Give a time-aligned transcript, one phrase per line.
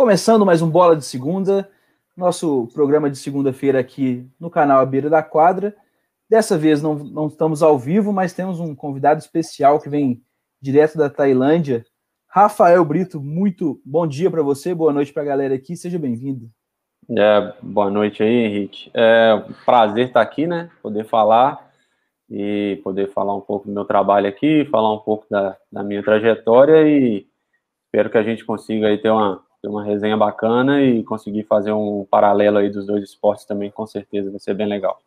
[0.00, 1.68] Começando mais um Bola de Segunda,
[2.16, 5.76] nosso programa de segunda-feira aqui no canal A Beira da Quadra.
[6.26, 10.22] Dessa vez não, não estamos ao vivo, mas temos um convidado especial que vem
[10.58, 11.84] direto da Tailândia.
[12.26, 16.48] Rafael Brito, muito bom dia para você, boa noite para a galera aqui, seja bem-vindo.
[17.10, 18.90] É, boa noite aí, Henrique.
[18.94, 20.70] É prazer estar aqui, né?
[20.82, 21.70] Poder falar
[22.30, 26.02] e poder falar um pouco do meu trabalho aqui, falar um pouco da, da minha
[26.02, 27.26] trajetória e
[27.84, 31.72] espero que a gente consiga aí ter uma, ter uma resenha bacana e conseguir fazer
[31.72, 35.00] um paralelo aí dos dois esportes também, com certeza vai ser bem legal.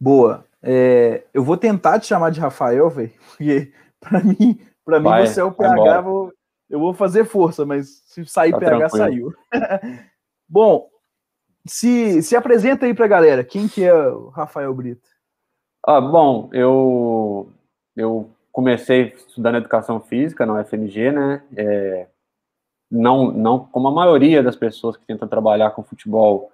[0.00, 0.44] Boa.
[0.62, 5.40] É, eu vou tentar te chamar de Rafael, velho, porque para mim, para mim você
[5.40, 6.32] é o PH, vou,
[6.68, 8.96] eu vou fazer força, mas se sair tá PH, tranquilo.
[8.96, 9.34] saiu.
[10.48, 10.88] Bom,
[11.66, 15.08] se, se apresenta aí para a galera, quem que é o Rafael Brito?
[15.84, 17.50] Ah, bom, eu,
[17.96, 21.42] eu comecei estudando educação física na UFMG, né?
[21.56, 22.06] É,
[22.92, 26.52] não, não como a maioria das pessoas que tentam trabalhar com futebol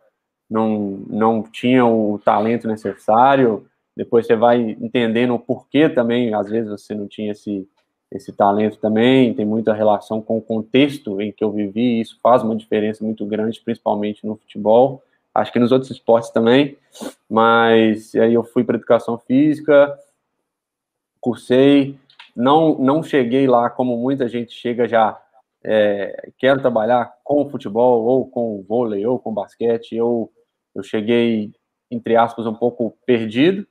[0.48, 3.66] não, não tinham o talento necessário.
[3.96, 7.68] Depois você vai entendendo o porquê também, às vezes você não tinha esse,
[8.12, 12.44] esse talento também, tem muita relação com o contexto em que eu vivi, isso faz
[12.44, 15.02] uma diferença muito grande, principalmente no futebol,
[15.34, 16.78] acho que nos outros esportes também,
[17.28, 19.98] mas aí eu fui para educação física,
[21.20, 21.98] cursei,
[22.36, 25.20] não, não cheguei lá como muita gente chega já,
[25.64, 30.30] é, quero trabalhar com futebol, ou com vôlei, ou com basquete, eu
[30.74, 31.52] eu cheguei,
[31.90, 33.66] entre aspas, um pouco perdido,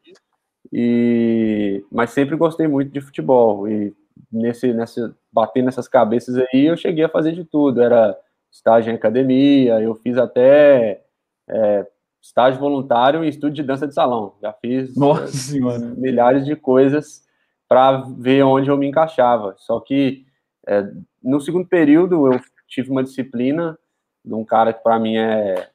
[0.71, 3.67] e mas sempre gostei muito de futebol.
[3.67, 3.95] E
[4.31, 7.81] nesse, nessa, bater nessas cabeças aí, eu cheguei a fazer de tudo.
[7.81, 8.17] Era
[8.52, 11.02] estágio em academia, eu fiz até
[11.49, 11.88] é,
[12.21, 14.35] estágio voluntário em estúdio de dança de salão.
[14.41, 17.25] Já fiz Nossa é, milhares de coisas
[17.67, 19.55] para ver onde eu me encaixava.
[19.58, 20.25] Só que
[20.68, 20.92] é,
[21.23, 23.78] no segundo período eu tive uma disciplina
[24.23, 25.70] de um cara que para mim é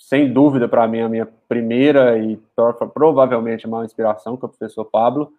[0.00, 2.40] sem dúvida, para mim, a minha primeira e
[2.94, 5.30] provavelmente a maior inspiração, que é o professor Pablo.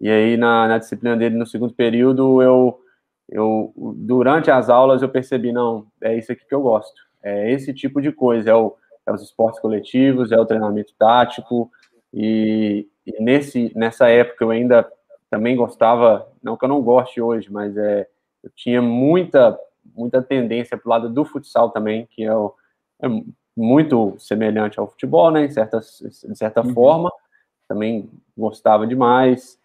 [0.00, 2.80] E aí, na, na disciplina dele, no segundo período, eu,
[3.28, 7.00] eu, durante as aulas, eu percebi, não, é isso aqui que eu gosto.
[7.22, 8.74] É esse tipo de coisa, é, o,
[9.06, 11.70] é os esportes coletivos, é o treinamento tático.
[12.12, 14.90] E, e nesse, nessa época, eu ainda
[15.30, 18.08] também gostava, não que eu não goste hoje, mas é,
[18.42, 19.58] eu tinha muita,
[19.94, 22.54] muita tendência para o lado do futsal também, que é o,
[23.02, 23.08] é
[23.56, 26.72] muito semelhante ao futebol, né, em certa, de certa uhum.
[26.72, 27.12] forma,
[27.68, 29.58] também gostava demais,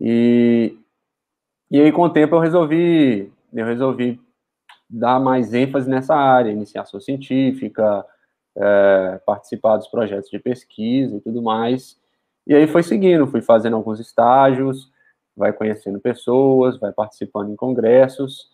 [0.00, 0.76] e,
[1.70, 4.20] e aí com o tempo eu resolvi, eu resolvi
[4.88, 8.04] dar mais ênfase nessa área, iniciação científica,
[8.56, 11.98] é, participar dos projetos de pesquisa e tudo mais,
[12.46, 14.90] e aí foi seguindo, fui fazendo alguns estágios,
[15.36, 18.48] vai conhecendo pessoas, vai participando em congressos,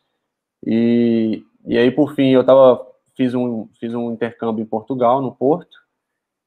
[0.64, 5.32] e, e aí, por fim, eu estava fiz um, fiz um intercâmbio em Portugal, no
[5.32, 5.76] Porto,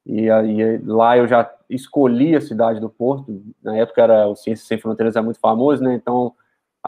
[0.05, 4.67] e aí lá eu já escolhi a cidade do Porto, na época era o Ciências
[4.67, 6.33] Sem Fronteiras era muito famoso, né, então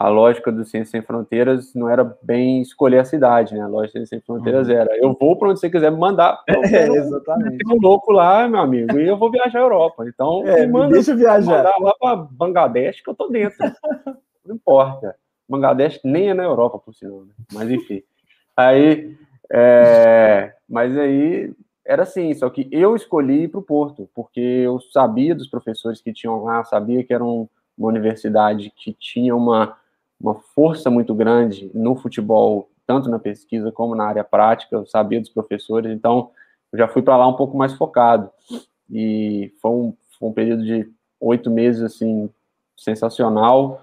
[0.02, 4.00] a lógica do Ciências Sem Fronteiras não era bem escolher a cidade, né, a lógica
[4.00, 4.74] do Ciências Sem Fronteiras uhum.
[4.74, 7.58] era, eu vou para onde você quiser me mandar, eu é, exatamente.
[7.58, 10.72] Tem um louco lá, meu amigo, e eu vou viajar à Europa, então é, me
[10.72, 11.62] manda, deixa viajar.
[11.62, 13.58] lá para Bangladesh que eu tô dentro,
[14.44, 15.14] não importa,
[15.48, 17.32] Bangladesh nem é na Europa, por sinal, né?
[17.52, 18.02] mas enfim,
[18.56, 19.16] aí
[19.52, 21.54] é, mas aí
[21.86, 26.00] era assim, só que eu escolhi ir para o Porto, porque eu sabia dos professores
[26.00, 27.48] que tinham lá, sabia que era um,
[27.78, 29.76] uma universidade que tinha uma,
[30.22, 35.20] uma força muito grande no futebol, tanto na pesquisa como na área prática, eu sabia
[35.20, 36.30] dos professores, então
[36.72, 38.30] eu já fui para lá um pouco mais focado.
[38.88, 40.88] E foi um, foi um período de
[41.20, 42.30] oito meses, assim,
[42.76, 43.80] sensacional,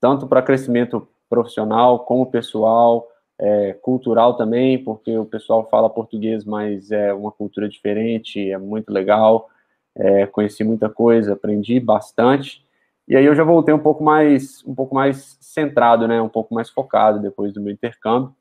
[0.00, 3.08] tanto para crescimento profissional como pessoal,
[3.38, 8.92] é, cultural também, porque o pessoal fala português, mas é uma cultura diferente, é muito
[8.92, 9.48] legal.
[9.96, 12.63] É, conheci muita coisa, aprendi bastante.
[13.06, 16.54] E aí eu já voltei um pouco mais, um pouco mais centrado, né, um pouco
[16.54, 18.34] mais focado depois do meu intercâmbio.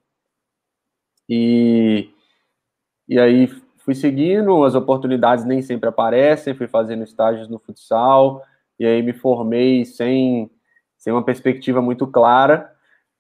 [1.27, 2.09] E,
[3.07, 3.47] e aí
[3.79, 8.41] fui seguindo, as oportunidades nem sempre aparecem, fui fazendo estágios no futsal,
[8.79, 10.49] e aí me formei sem,
[10.97, 12.73] sem uma perspectiva muito clara,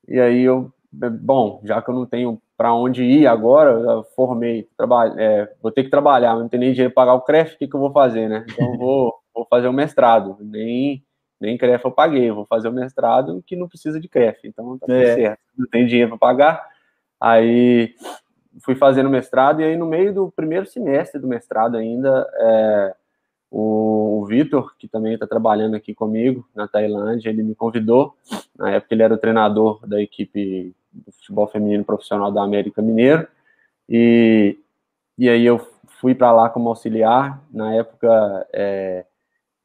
[0.07, 4.69] e aí eu bom, já que eu não tenho para onde ir agora, eu formei,
[4.77, 7.57] trabalho, é, vou ter que trabalhar, não tenho nem dinheiro para pagar o CREF, o
[7.57, 8.45] que, que eu vou fazer, né?
[8.49, 11.03] Então, vou, vou fazer o mestrado, nem,
[11.43, 14.91] nem CREF eu paguei, vou fazer o mestrado que não precisa de CREF, então tá
[14.93, 15.15] é.
[15.15, 16.69] certo, não tem dinheiro para pagar,
[17.19, 17.93] aí
[18.61, 22.95] fui fazendo mestrado, e aí no meio do primeiro semestre do mestrado ainda, é,
[23.51, 28.15] o, o Vitor, que também está trabalhando aqui comigo na Tailândia, ele me convidou,
[28.57, 33.27] na época ele era o treinador da equipe do futebol feminino profissional da América Mineiro,
[33.89, 34.57] e,
[35.17, 35.59] e aí eu
[35.99, 39.05] fui para lá como auxiliar, na época, é,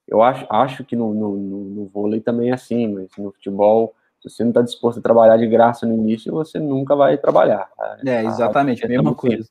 [0.09, 4.31] eu acho, acho que no, no, no, vôlei também é assim, mas no futebol, se
[4.31, 7.69] você não está disposto a trabalhar de graça no início, você nunca vai trabalhar.
[8.05, 9.49] É, exatamente, a, a mesma coisa.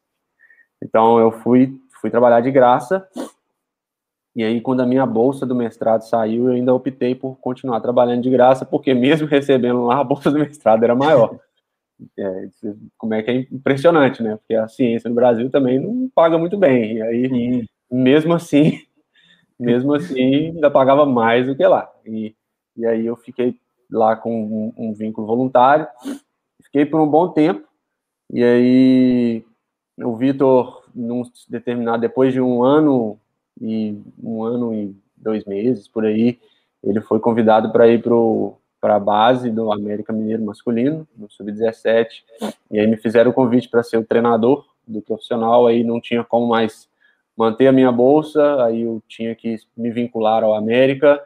[0.84, 3.08] Então, eu fui, fui trabalhar de graça,
[4.38, 8.22] e aí, quando a minha bolsa do mestrado saiu, eu ainda optei por continuar trabalhando
[8.22, 11.38] de graça, porque mesmo recebendo lá, a bolsa do mestrado era maior.
[12.16, 12.48] É,
[12.96, 14.38] como é que é impressionante, né?
[14.38, 16.98] Porque a ciência no Brasil também não paga muito bem.
[16.98, 17.66] E aí, Sim.
[17.90, 18.84] mesmo assim,
[19.60, 21.92] mesmo assim, ainda pagava mais do que lá.
[22.06, 22.36] E,
[22.76, 23.60] e aí eu fiquei
[23.92, 25.88] lá com um, um vínculo voluntário,
[26.64, 27.68] fiquei por um bom tempo,
[28.32, 29.46] e aí
[29.98, 33.20] o Vitor, num determinado, depois de um ano
[33.60, 36.40] e um ano e dois meses por aí,
[36.84, 38.04] ele foi convidado para ir
[38.80, 42.24] para a base do América Mineiro masculino, no sub-17,
[42.70, 46.24] e aí me fizeram o convite para ser o treinador do profissional, aí não tinha
[46.24, 46.88] como mais
[47.38, 51.24] manter a minha bolsa, aí eu tinha que me vincular ao América,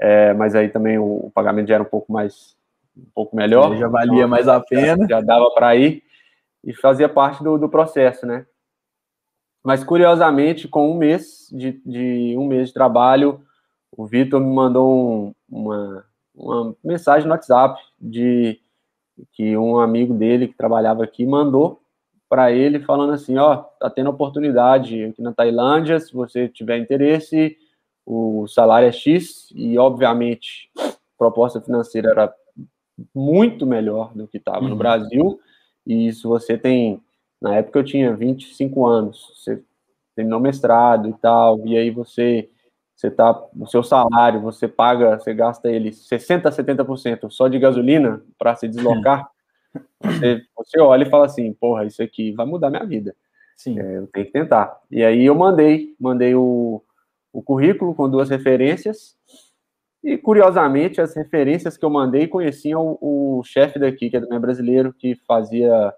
[0.00, 2.56] é, mas aí também o, o, pagamento já era um pouco mais,
[2.96, 3.76] um pouco melhor.
[3.76, 5.06] Já valia então, mais a pena.
[5.06, 6.02] Já, já dava para ir,
[6.64, 8.46] e fazia parte do, do processo, né?
[9.62, 13.42] Mas, curiosamente, com um mês de, de um mês de trabalho,
[13.96, 16.04] o Vitor me mandou um, uma,
[16.34, 18.60] uma mensagem no WhatsApp de
[19.32, 21.80] que um amigo dele que trabalhava aqui mandou
[22.28, 27.56] para ele falando assim, ó, tá tendo oportunidade aqui na Tailândia, se você tiver interesse,
[28.06, 32.34] o salário é X e obviamente a proposta financeira era
[33.14, 34.70] muito melhor do que estava uhum.
[34.70, 35.40] no Brasil.
[35.86, 37.00] E se você tem
[37.40, 39.62] na época eu tinha 25 anos, você
[40.16, 42.48] terminou mestrado e tal, e aí você
[42.94, 47.58] você tá o seu salário, você paga, você gasta ele 60 a 70% só de
[47.58, 49.28] gasolina para se deslocar.
[50.02, 53.16] Você, você, olha e fala assim, porra, isso aqui vai mudar minha vida.
[53.56, 53.78] Sim.
[53.80, 54.80] É, eu tenho que tentar.
[54.90, 56.82] E aí eu mandei, mandei o,
[57.32, 59.16] o currículo com duas referências.
[60.02, 64.38] E curiosamente, as referências que eu mandei conheciam o, o chefe daqui, que é também
[64.38, 65.94] brasileiro, que fazia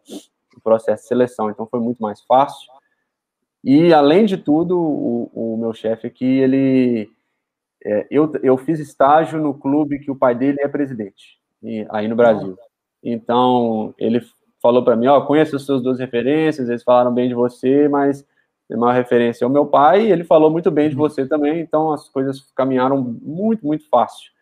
[0.57, 2.71] o processo de seleção, então foi muito mais fácil.
[3.65, 7.11] E, além de tudo, o, o meu chefe aqui, ele...
[7.85, 11.39] É, eu, eu fiz estágio no clube que o pai dele é presidente,
[11.91, 12.57] aí no Brasil.
[13.03, 14.21] Então, ele
[14.61, 18.27] falou para mim, ó, conheço as suas duas referências, eles falaram bem de você, mas
[18.71, 21.03] a maior referência é o meu pai, e ele falou muito bem de uhum.
[21.03, 24.33] você também, então as coisas caminharam muito, muito fácil.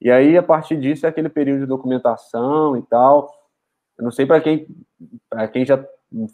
[0.00, 3.30] E aí, a partir disso, é aquele período de documentação e tal,
[3.98, 4.66] eu não sei para quem,
[5.28, 5.84] para quem já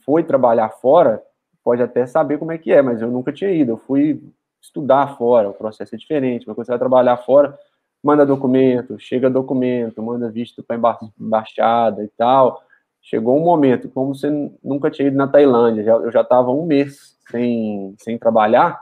[0.05, 1.21] foi trabalhar fora,
[1.65, 3.73] pode até saber como é que é, mas eu nunca tinha ido.
[3.73, 4.23] Eu fui
[4.63, 6.47] estudar fora, o processo é diferente.
[6.47, 7.59] Mas quando você vai trabalhar fora,
[8.07, 10.79] manda documento, chega documento, manda visto para
[11.21, 12.63] embaixada e tal.
[13.03, 14.31] Chegou um momento, como você
[14.63, 18.81] nunca tinha ido na Tailândia, eu já estava um mês sem, sem trabalhar,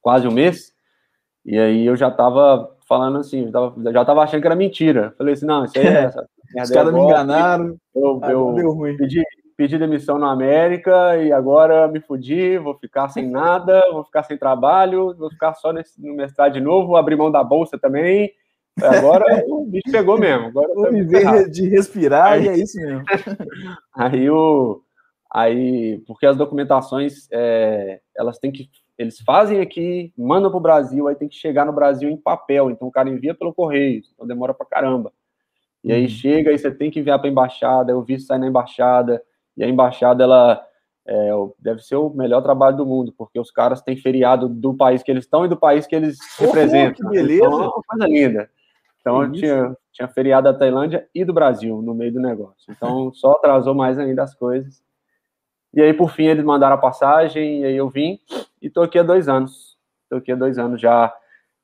[0.00, 0.72] quase um mês,
[1.44, 5.14] e aí eu já estava falando assim, já estava achando que era mentira.
[5.16, 6.10] Falei assim, não, isso aí é,
[6.62, 7.76] Os caras me enganaram.
[7.94, 8.54] Eu, ah, eu
[8.96, 9.22] pedi,
[9.56, 14.36] pedi demissão na América e agora me fudi, vou ficar sem nada, vou ficar sem
[14.36, 18.32] trabalho, vou ficar só nesse, no mestrado de novo, vou abrir mão da bolsa também.
[18.82, 20.48] Agora o bicho pegou mesmo.
[20.48, 23.02] Agora vou viver de respirar aí, e é isso mesmo.
[23.94, 24.82] Aí o.
[25.32, 28.68] Aí, porque as documentações, é, elas têm que.
[28.98, 32.70] Eles fazem aqui, mandam para o Brasil, aí tem que chegar no Brasil em papel.
[32.70, 35.12] Então o cara envia pelo correio, então demora para caramba.
[35.84, 36.08] E aí uhum.
[36.08, 39.22] chega e você tem que enviar para a embaixada, o visto sai na embaixada,
[39.56, 40.66] e a embaixada, ela
[41.06, 45.02] é, deve ser o melhor trabalho do mundo, porque os caras têm feriado do país
[45.02, 47.10] que eles estão e do país que eles oh, representam.
[47.10, 47.44] Que beleza!
[47.44, 48.50] Então, é uma coisa linda.
[49.00, 52.70] Então, tinha, tinha feriado da Tailândia e do Brasil no meio do negócio.
[52.70, 54.82] Então, só atrasou mais ainda as coisas.
[55.72, 58.18] E aí, por fim, eles mandaram a passagem, e aí eu vim,
[58.60, 59.78] e estou aqui há dois anos.
[60.02, 61.14] Estou aqui há dois anos já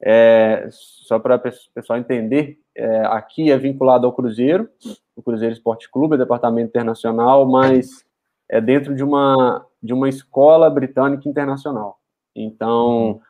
[0.01, 1.41] é, só para o
[1.75, 4.69] pessoal entender, é, aqui é vinculado ao Cruzeiro,
[5.15, 8.05] o Cruzeiro Esporte Clube, é departamento internacional, mas
[8.51, 11.99] é dentro de uma, de uma escola britânica internacional.
[12.35, 13.21] Então,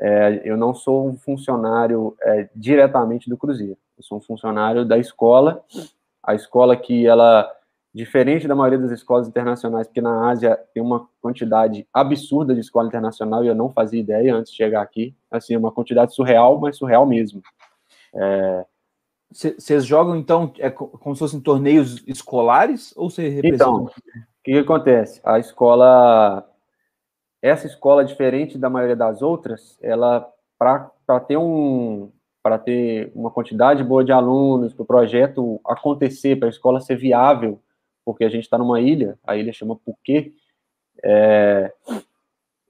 [0.00, 4.98] é, eu não sou um funcionário é, diretamente do Cruzeiro, eu sou um funcionário da
[4.98, 5.64] escola,
[6.22, 7.50] a escola que ela
[7.94, 12.86] diferente da maioria das escolas internacionais, porque na Ásia tem uma quantidade absurda de escola
[12.86, 15.16] internacional e eu não fazia ideia antes de chegar aqui.
[15.30, 17.42] Assim, uma quantidade surreal, mas surreal mesmo.
[19.30, 23.64] Vocês jogam, então, é como se fossem torneios escolares ou você representa?
[23.64, 23.90] Então, o
[24.42, 25.20] que, que acontece?
[25.22, 26.48] A escola,
[27.42, 30.26] essa escola, diferente da maioria das outras, ela,
[30.58, 32.10] para ter um,
[32.42, 36.96] para ter uma quantidade boa de alunos, para o projeto acontecer, para a escola ser
[36.96, 37.60] viável,
[38.04, 40.32] porque a gente está numa ilha, a ilha chama Puquê,
[41.04, 41.70] é,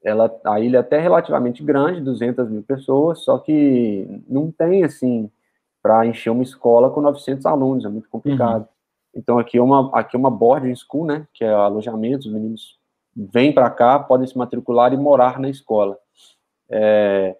[0.03, 5.31] ela, a ilha é até relativamente grande, 200 mil pessoas, só que não tem, assim,
[5.89, 8.61] para encher uma escola com 900 alunos, é muito complicado.
[8.61, 8.67] Uhum.
[9.15, 12.77] Então, aqui é, uma, aqui é uma boarding school, né, que é alojamento, os meninos
[13.15, 15.97] vêm para cá, podem se matricular e morar na escola.
[16.69, 17.35] É,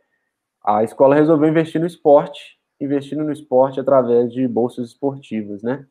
[0.65, 5.85] a escola resolveu investir no esporte, investindo no esporte através de bolsas esportivas, né?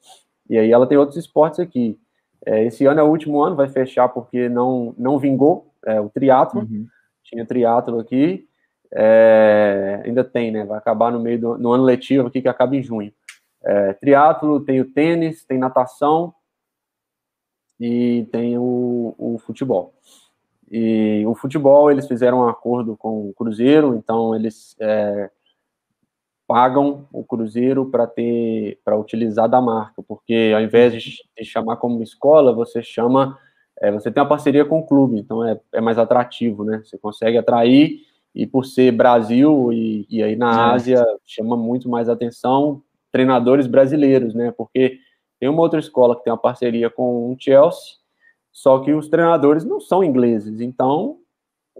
[0.50, 1.96] E aí ela tem outros esportes aqui.
[2.44, 6.08] É, esse ano é o último ano, vai fechar porque não, não vingou é, o
[6.08, 6.62] triatlo.
[6.62, 6.88] Uhum.
[7.22, 8.47] Tinha triatlo aqui,
[8.92, 10.64] é, ainda tem, né?
[10.64, 13.12] Vai acabar no meio do no ano letivo aqui, que acaba em junho.
[13.62, 16.34] É, triatlo, tem o tênis, tem natação
[17.78, 19.94] e tem o, o futebol.
[20.70, 25.30] E o futebol, eles fizeram um acordo com o Cruzeiro, então eles é,
[26.46, 32.02] pagam o Cruzeiro para ter para utilizar da marca, porque ao invés de, chamar como
[32.02, 33.38] escola, você chama,
[33.80, 36.82] é, você tem uma parceria com o clube, então é, é mais atrativo, né?
[36.84, 38.07] Você consegue atrair
[38.38, 42.80] e por ser Brasil e, e aí na Ásia chama muito mais atenção
[43.10, 44.52] treinadores brasileiros, né?
[44.56, 45.00] Porque
[45.40, 47.98] tem uma outra escola que tem uma parceria com o Chelsea
[48.52, 51.18] só que os treinadores não são ingleses, então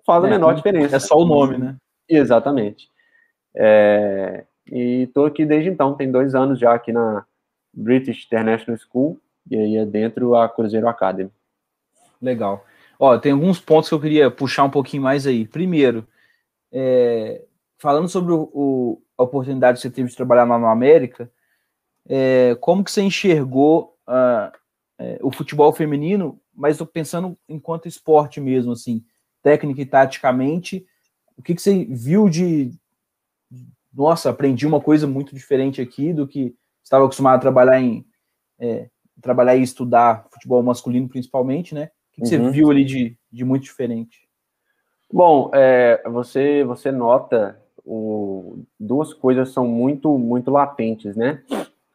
[0.05, 0.97] faz a é, menor diferença.
[0.97, 1.77] É só o nome, né?
[2.09, 2.89] Exatamente.
[3.55, 7.25] É, e estou aqui desde então, tem dois anos já aqui na
[7.73, 11.31] British International School, e aí é dentro a Cruzeiro Academy.
[12.21, 12.65] Legal.
[12.99, 15.47] Ó, tem alguns pontos que eu queria puxar um pouquinho mais aí.
[15.47, 16.07] Primeiro,
[16.73, 17.45] é,
[17.79, 21.31] falando sobre o, o, a oportunidade que você teve de trabalhar lá no América,
[22.09, 24.51] é, como que você enxergou uh,
[25.23, 29.05] o futebol feminino mas estou pensando enquanto esporte mesmo, assim,
[29.41, 30.85] técnica e taticamente,
[31.37, 32.73] o que, que você viu de.
[33.95, 38.05] Nossa, aprendi uma coisa muito diferente aqui do que estava acostumado a trabalhar em.
[38.59, 38.91] É,
[39.23, 41.85] trabalhar e estudar futebol masculino, principalmente, né?
[41.85, 42.47] O que, que uhum.
[42.47, 44.28] você viu ali de, de muito diferente?
[45.13, 51.43] Bom, é, você, você nota o, duas coisas são muito muito latentes, né?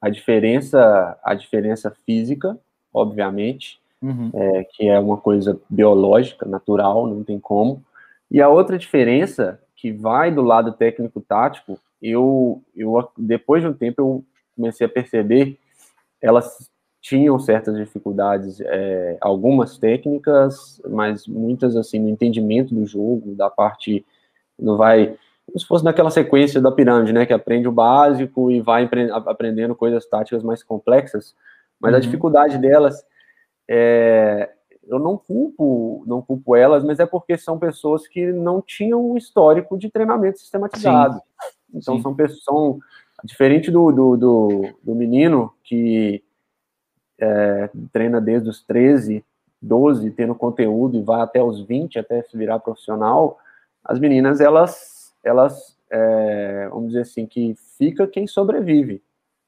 [0.02, 2.58] A diferença a diferença física,
[2.94, 4.32] obviamente, uhum.
[4.34, 7.84] é, que é uma coisa biológica, natural, não tem como.
[8.30, 14.02] E a outra diferença, que vai do lado técnico-tático, eu, eu, depois de um tempo,
[14.02, 14.24] eu
[14.56, 15.58] comecei a perceber,
[16.20, 16.70] elas
[17.04, 24.06] tinham certas dificuldades, é, algumas técnicas, mas muitas, assim, no entendimento do jogo, da parte,
[24.58, 28.62] não vai, como se fosse naquela sequência da pirâmide, né, que aprende o básico e
[28.62, 28.90] vai
[29.26, 31.36] aprendendo coisas táticas mais complexas,
[31.78, 31.98] mas uhum.
[31.98, 33.06] a dificuldade delas
[33.70, 34.50] é,
[34.88, 39.18] eu não culpo, não culpo elas, mas é porque são pessoas que não tinham um
[39.18, 41.16] histórico de treinamento sistematizado.
[41.16, 41.22] Sim.
[41.76, 42.02] Então Sim.
[42.02, 42.80] são pessoas, são
[43.26, 46.24] diferente do, do, do, do menino que
[47.20, 49.24] é, treina desde os 13,
[49.62, 53.38] 12, tendo conteúdo e vai até os 20, até se virar profissional,
[53.84, 59.02] as meninas, elas, elas é, vamos dizer assim, que fica quem sobrevive,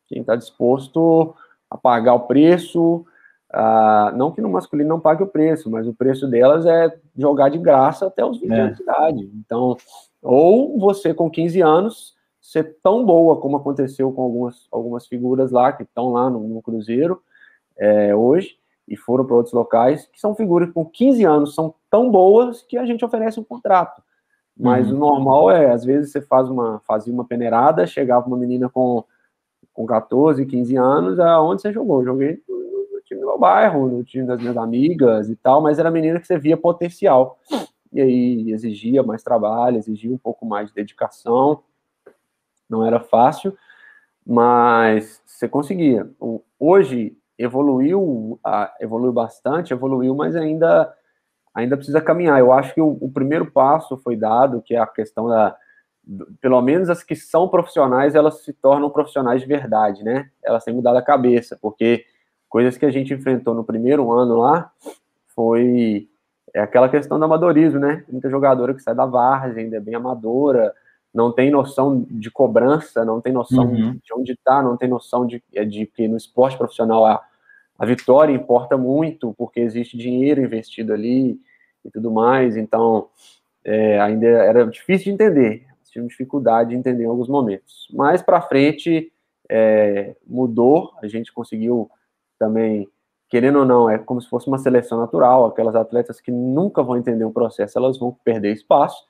[0.08, 1.34] quem está disposto
[1.70, 3.06] a pagar o preço,
[3.52, 7.50] ah, não que no masculino não pague o preço, mas o preço delas é jogar
[7.50, 8.60] de graça até os 20 é.
[8.60, 9.32] anos de idade.
[9.34, 9.78] Então,
[10.22, 15.72] ou você com 15 anos ser tão boa como aconteceu com algumas, algumas figuras lá
[15.72, 17.22] que estão lá no, no Cruzeiro
[17.77, 22.10] é, hoje e foram para outros locais, que são figuras com 15 anos são tão
[22.12, 24.01] boas que a gente oferece um contrato.
[24.58, 24.96] Mas uhum.
[24.96, 29.03] o normal é, às vezes você faz uma, fazia uma peneirada, chegava uma menina com,
[29.74, 32.05] com 14, 15 anos, aonde você jogou?
[32.05, 32.41] Joguei
[33.05, 36.27] time do meu bairro, no time das minhas amigas e tal, mas era menina que
[36.27, 37.39] você via potencial.
[37.94, 41.63] E aí exigia mais trabalho, exigia um pouco mais de dedicação.
[42.67, 43.55] Não era fácil,
[44.25, 46.10] mas você conseguia.
[46.60, 48.39] Hoje evoluiu,
[48.80, 50.94] evoluiu bastante, evoluiu, mas ainda
[51.54, 52.39] ainda precisa caminhar.
[52.39, 55.56] Eu acho que o, o primeiro passo foi dado, que é a questão da
[56.39, 60.30] pelo menos as que são profissionais, elas se tornam profissionais de verdade, né?
[60.44, 62.06] Elas têm mudado a cabeça, porque
[62.56, 64.72] Coisas que a gente enfrentou no primeiro ano lá
[65.36, 66.08] foi
[66.54, 68.06] é aquela questão do amadorismo, né?
[68.10, 70.74] Muita jogadora que sai da várzea, ainda é bem amadora,
[71.16, 73.94] não tem noção de cobrança, não tem noção uhum.
[73.94, 77.24] de onde está, não tem noção de, é de que no esporte profissional a,
[77.80, 81.40] a vitória importa muito, porque existe dinheiro investido ali
[81.86, 83.08] e tudo mais, então
[83.64, 87.88] é, ainda era difícil de entender, tive dificuldade de entender em alguns momentos.
[87.94, 89.10] Mas para frente
[89.50, 91.90] é, mudou, a gente conseguiu
[92.38, 92.90] também,
[93.30, 96.98] querendo ou não, é como se fosse uma seleção natural, aquelas atletas que nunca vão
[96.98, 99.02] entender o processo, elas vão perder espaço,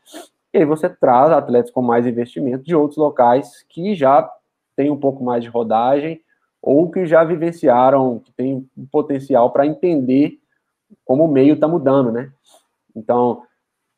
[0.55, 4.31] E aí você traz atletas com mais investimento de outros locais que já
[4.73, 6.21] têm um pouco mais de rodagem
[6.61, 10.39] ou que já vivenciaram, que tem um potencial para entender
[11.03, 12.31] como o meio está mudando, né?
[12.95, 13.43] Então,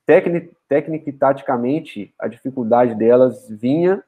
[0.04, 4.04] técnica, técnica e taticamente, a dificuldade delas vinha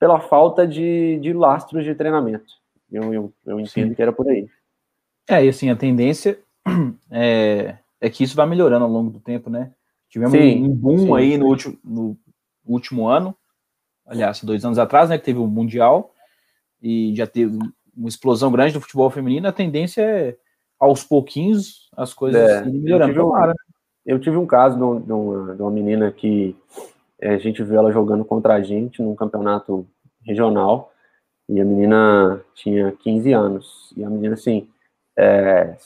[0.00, 2.54] pela falta de, de lastros de treinamento.
[2.90, 3.94] Eu, eu, eu entendo Sim.
[3.94, 4.48] que era por aí.
[5.30, 6.40] É, e assim, a tendência
[7.08, 9.72] é, é que isso vai melhorando ao longo do tempo, né?
[10.08, 12.16] Tivemos sim, um boom sim, aí no último, no
[12.64, 13.36] último ano,
[14.06, 16.12] aliás, dois anos atrás, né, que teve o Mundial,
[16.80, 17.58] e já teve
[17.96, 20.36] uma explosão grande do futebol feminino, a tendência é,
[20.78, 23.12] aos pouquinhos, as coisas é, melhorando.
[23.12, 23.54] Eu tive, um,
[24.06, 26.54] eu tive um caso de uma, de uma menina que
[27.18, 29.86] é, a gente viu ela jogando contra a gente num campeonato
[30.22, 30.92] regional,
[31.48, 34.68] e a menina tinha 15 anos, e a menina, assim,
[35.16, 35.76] é,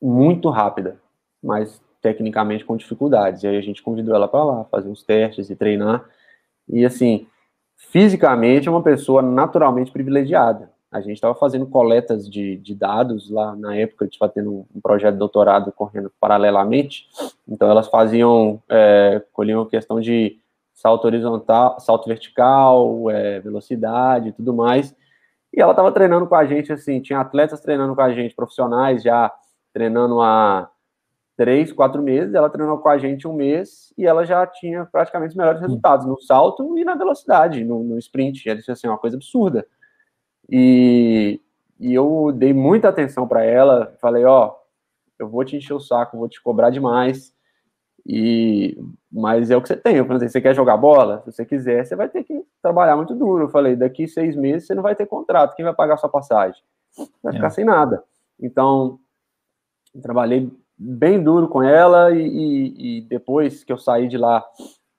[0.00, 0.96] muito rápida,
[1.42, 3.42] mas tecnicamente com dificuldades.
[3.42, 6.04] E aí a gente convidou ela para lá, fazer uns testes e treinar.
[6.68, 7.26] E assim,
[7.76, 10.70] fisicamente é uma pessoa naturalmente privilegiada.
[10.90, 14.80] A gente estava fazendo coletas de, de, dados lá na época, a estava tendo um
[14.82, 17.06] projeto de doutorado correndo paralelamente.
[17.48, 20.38] Então elas faziam, é, colhiam questão de
[20.74, 24.94] salto horizontal, salto vertical, é, velocidade e tudo mais.
[25.54, 29.02] E ela estava treinando com a gente, assim, tinha atletas treinando com a gente, profissionais
[29.02, 29.32] já
[29.72, 30.68] treinando há
[31.42, 32.34] três, quatro meses.
[32.34, 36.06] Ela treinou com a gente um mês e ela já tinha praticamente os melhores resultados
[36.06, 38.54] no salto e na velocidade, no, no sprint.
[38.54, 39.66] Disse assim, uma coisa absurda.
[40.48, 41.40] E,
[41.80, 43.92] e eu dei muita atenção para ela.
[44.00, 44.54] Falei, ó,
[45.18, 47.34] eu vou te encher o saco, vou te cobrar demais.
[48.06, 48.78] E
[49.10, 49.96] mas é o que você tem.
[49.96, 51.22] Eu falei, você quer jogar bola?
[51.24, 53.44] Se você quiser, você vai ter que trabalhar muito duro.
[53.44, 55.56] Eu falei, daqui seis meses você não vai ter contrato.
[55.56, 56.62] Quem vai pagar sua passagem?
[57.20, 57.50] Vai ficar é.
[57.50, 58.04] sem nada.
[58.40, 59.00] Então,
[60.00, 60.48] trabalhei
[60.82, 64.44] bem duro com ela e, e, e, depois que eu saí de lá,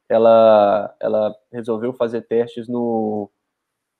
[0.10, 3.30] ela, ela resolveu fazer testes no,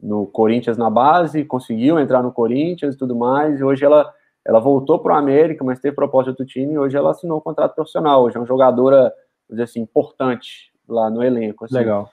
[0.02, 3.60] no Corinthians na base, conseguiu entrar no Corinthians e tudo mais.
[3.60, 4.12] E hoje ela,
[4.46, 7.42] ela voltou para o América, mas teve proposta do time e hoje ela assinou um
[7.42, 8.24] contrato profissional.
[8.24, 9.14] Hoje é uma jogadora, vamos
[9.52, 11.66] dizer assim, importante lá no elenco.
[11.66, 11.76] Assim.
[11.76, 12.10] Legal.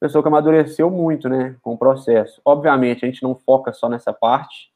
[0.00, 2.40] Pessoa que amadureceu muito, né, com o processo.
[2.44, 4.70] Obviamente, a gente não foca só nessa parte,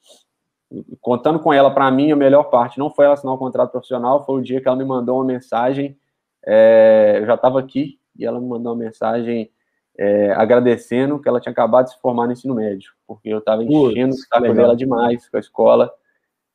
[1.00, 3.70] contando com ela, para mim, a melhor parte não foi ela assinar o um contrato
[3.70, 5.96] profissional, foi o dia que ela me mandou uma mensagem.
[6.44, 9.50] É, eu já estava aqui e ela me mandou uma mensagem
[9.98, 13.64] é, agradecendo que ela tinha acabado de se formar no ensino médio, porque eu estava
[13.64, 15.92] enchendo o saco dela demais com a escola.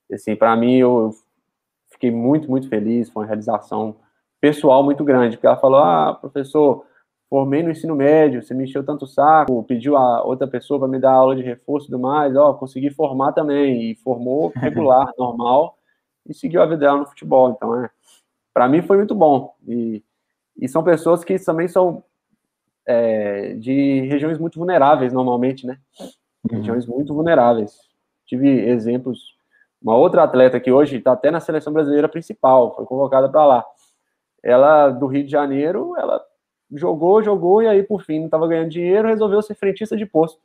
[0.09, 1.11] E, assim, para mim, eu
[1.89, 3.95] fiquei muito, muito feliz, foi uma realização
[4.39, 6.85] pessoal muito grande, porque ela falou: Ah, professor,
[7.31, 10.99] formei no ensino médio, você me encheu tanto saco, pediu a outra pessoa para me
[10.99, 15.77] dar aula de reforço e tudo mais, ó, consegui formar também, e formou regular, normal,
[16.27, 17.51] e seguiu a vida dela no futebol.
[17.51, 17.89] Então, é,
[18.53, 19.55] para mim foi muito bom.
[19.65, 20.03] E,
[20.59, 22.03] e são pessoas que também são
[22.85, 25.77] é, de regiões muito vulneráveis, normalmente, né?
[26.01, 26.57] Uhum.
[26.57, 27.77] Regiões muito vulneráveis.
[28.25, 29.37] Tive exemplos,
[29.81, 33.65] uma outra atleta que hoje está até na seleção brasileira principal, foi convocada para lá.
[34.43, 36.21] Ela, do Rio de Janeiro, ela
[36.73, 40.39] jogou, jogou, e aí, por fim, não estava ganhando dinheiro, resolveu ser frentista de posto.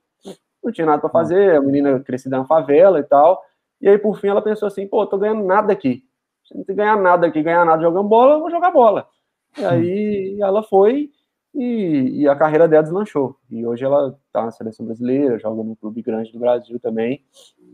[0.62, 3.43] Não tinha nada para fazer, a menina crescida na favela e tal.
[3.81, 6.05] E aí, por fim, ela pensou assim: pô, tô ganhando nada aqui.
[6.45, 9.09] Se não tem ganhar nada aqui, ganhar nada jogando bola, eu vou jogar bola.
[9.59, 11.11] E aí ela foi
[11.55, 13.37] e, e, a carreira dela deslanchou.
[13.51, 17.25] E hoje ela tá na seleção brasileira, joga num clube grande do Brasil também.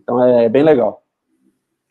[0.03, 1.05] Então é, é bem legal.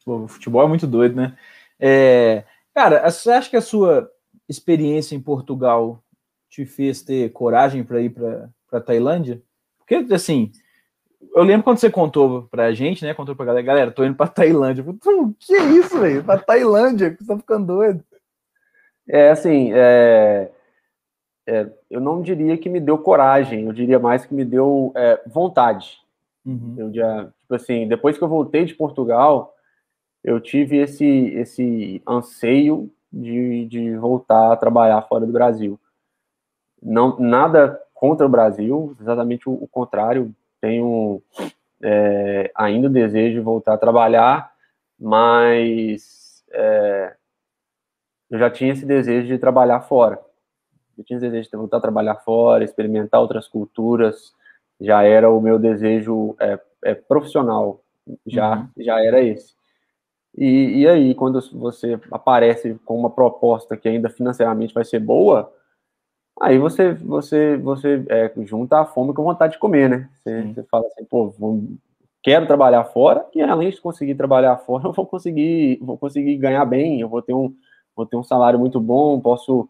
[0.06, 1.38] Pô, o futebol é muito doido, né?
[1.80, 4.10] É, cara, você acha que a sua
[4.48, 6.02] experiência em Portugal
[6.52, 8.14] te fez ter coragem para ir
[8.70, 9.42] para Tailândia?
[9.80, 10.52] Porque, assim,
[11.34, 13.14] eu lembro quando você contou pra gente, né?
[13.14, 14.84] Contou pra galera, galera, tô indo pra Tailândia.
[14.84, 16.24] Falei, que é isso, velho?
[16.24, 18.04] Pra Tailândia, você tá ficando doido.
[19.08, 20.52] É, assim, é,
[21.48, 25.22] é, eu não diria que me deu coragem, eu diria mais que me deu é,
[25.26, 26.00] vontade.
[26.46, 26.76] Uhum.
[26.78, 29.56] Eu já, tipo assim, depois que eu voltei de Portugal,
[30.22, 35.80] eu tive esse, esse anseio de, de voltar a trabalhar fora do Brasil
[36.82, 40.34] não nada contra o Brasil, exatamente o, o contrário.
[40.60, 41.22] Tenho
[41.82, 44.52] é, ainda o desejo de voltar a trabalhar,
[45.00, 47.16] mas é,
[48.30, 50.20] eu já tinha esse desejo de trabalhar fora.
[50.98, 54.34] Eu tinha esse desejo de voltar a trabalhar fora, experimentar outras culturas.
[54.80, 57.84] Já era o meu desejo é, é profissional,
[58.26, 58.68] já uhum.
[58.78, 59.54] já era esse.
[60.38, 65.54] E, e aí, quando você aparece com uma proposta que ainda financeiramente vai ser boa,
[66.42, 70.10] Aí você você você é, junta a fome com a vontade de comer, né?
[70.18, 71.64] Você, você fala assim, pô, vou,
[72.24, 76.66] quero trabalhar fora e além de conseguir trabalhar fora, eu vou conseguir vou conseguir ganhar
[76.66, 77.54] bem, eu vou ter um
[77.96, 79.70] vou ter um salário muito bom, posso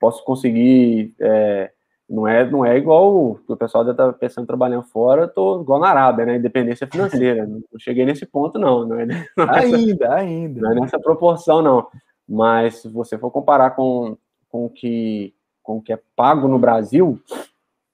[0.00, 1.14] posso conseguir.
[1.20, 1.70] É,
[2.08, 5.88] não é, não é igual o pessoal deve estar pensando trabalhando fora, tô igual na
[5.88, 6.36] Arábia, né?
[6.36, 7.46] Independência financeira.
[7.46, 8.86] não cheguei nesse ponto, não.
[8.86, 10.60] não, é, não é ainda, ainda.
[10.60, 11.86] Não é nessa proporção, não.
[12.28, 14.16] Mas se você for comparar com,
[14.50, 17.20] com, o, que, com o que é pago no Brasil,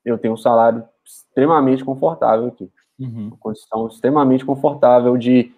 [0.04, 2.70] eu tenho um salário extremamente confortável aqui.
[2.98, 3.28] Uhum.
[3.28, 5.52] Uma condição extremamente confortável de,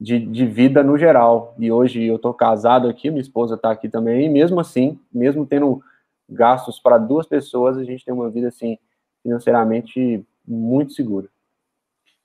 [0.00, 1.54] de, de, vida no geral.
[1.58, 5.46] E hoje eu estou casado aqui, minha esposa está aqui também, e mesmo assim, mesmo
[5.46, 5.82] tendo
[6.28, 8.78] gastos para duas pessoas, a gente tem uma vida assim
[9.22, 11.28] financeiramente muito segura.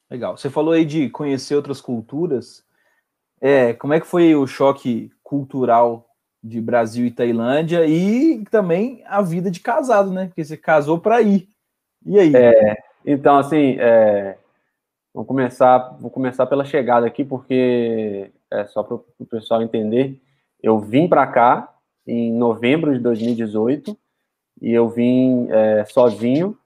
[0.09, 0.37] Legal.
[0.37, 2.63] Você falou aí de conhecer outras culturas.
[3.39, 6.06] É, como é que foi o choque cultural
[6.47, 10.27] de Brasil e Tailândia e também a vida de casado, né?
[10.27, 11.47] Porque você casou para ir.
[12.05, 12.35] E aí?
[12.35, 14.37] É, então, assim, é,
[15.13, 20.21] vamos começar, vou começar pela chegada aqui, porque é só para o pessoal entender.
[20.61, 21.73] Eu vim para cá
[22.05, 23.97] em novembro de 2018
[24.61, 26.57] e eu vim é, sozinho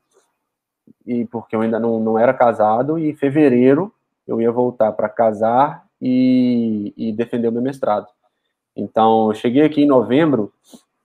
[1.05, 3.93] e porque eu ainda não, não era casado e em fevereiro
[4.27, 8.07] eu ia voltar para casar e, e, defender o meu mestrado.
[8.75, 10.53] Então eu cheguei aqui em novembro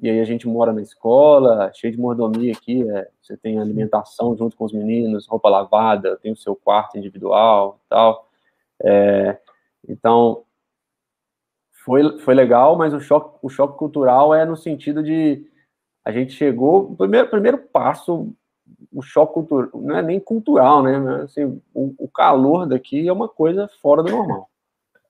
[0.00, 4.36] e aí a gente mora na escola, cheio de mordomia aqui, é, você tem alimentação
[4.36, 8.28] junto com os meninos, roupa lavada, tem o seu quarto individual, tal.
[8.82, 9.38] É,
[9.88, 10.44] então
[11.84, 15.46] foi, foi legal, mas o choque, o choque cultural é no sentido de
[16.04, 18.32] a gente chegou, o primeiro, primeiro passo,
[18.92, 21.22] o choque cultural, não é nem cultural, né?
[21.22, 24.48] Assim, o, o calor daqui é uma coisa fora do normal.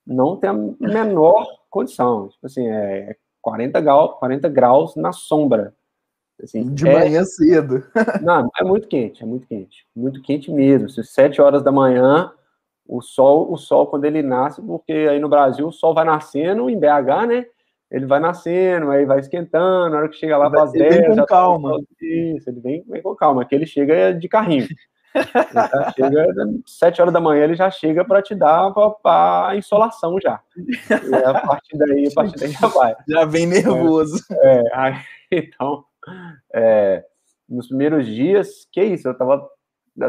[0.07, 2.29] Não tem a menor condição.
[2.29, 5.75] Tipo assim, é 40 graus, 40 graus na sombra.
[6.43, 7.83] Assim, de é, manhã cedo.
[8.23, 9.87] não, é muito quente, é muito quente.
[9.95, 10.89] Muito quente mesmo.
[10.89, 12.31] Se sete horas da manhã,
[12.87, 16.69] o sol, o sol quando ele nasce, porque aí no Brasil o sol vai nascendo
[16.69, 17.47] em BH, né?
[17.91, 21.09] Ele vai nascendo, aí vai esquentando, na hora que chega lá para as 10, vem
[21.09, 21.79] com tá calma.
[22.01, 24.67] Isso, ele vem, vem com calma, que ele chega de carrinho.
[25.95, 26.27] Chega
[26.67, 28.73] sete horas da manhã, ele já chega para te dar
[29.05, 30.41] a insolação já.
[30.57, 32.97] E a partir daí, a partir daí já vai.
[33.09, 34.23] Já vem nervoso.
[34.31, 34.95] É, é aí,
[35.31, 35.85] então,
[36.53, 37.05] é,
[37.49, 39.49] nos primeiros dias, que isso, eu tava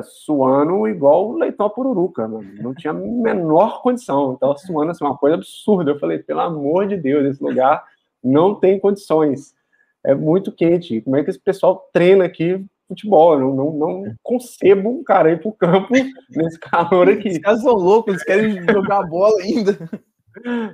[0.04, 2.50] suando igual leitão a pururuca, mano.
[2.62, 4.32] Não tinha a menor condição.
[4.32, 5.92] Eu tava suando assim, uma coisa absurda.
[5.92, 7.86] Eu falei, pelo amor de Deus, esse lugar
[8.24, 9.56] não tem condições.
[10.04, 11.02] É muito quente.
[11.02, 13.34] Como é que esse pessoal treina aqui futebol?
[13.34, 15.90] Eu não, não, não concebo um cara ir pro campo
[16.30, 17.30] nesse calor aqui.
[17.30, 19.78] Os caras são loucos, eles querem jogar bola ainda.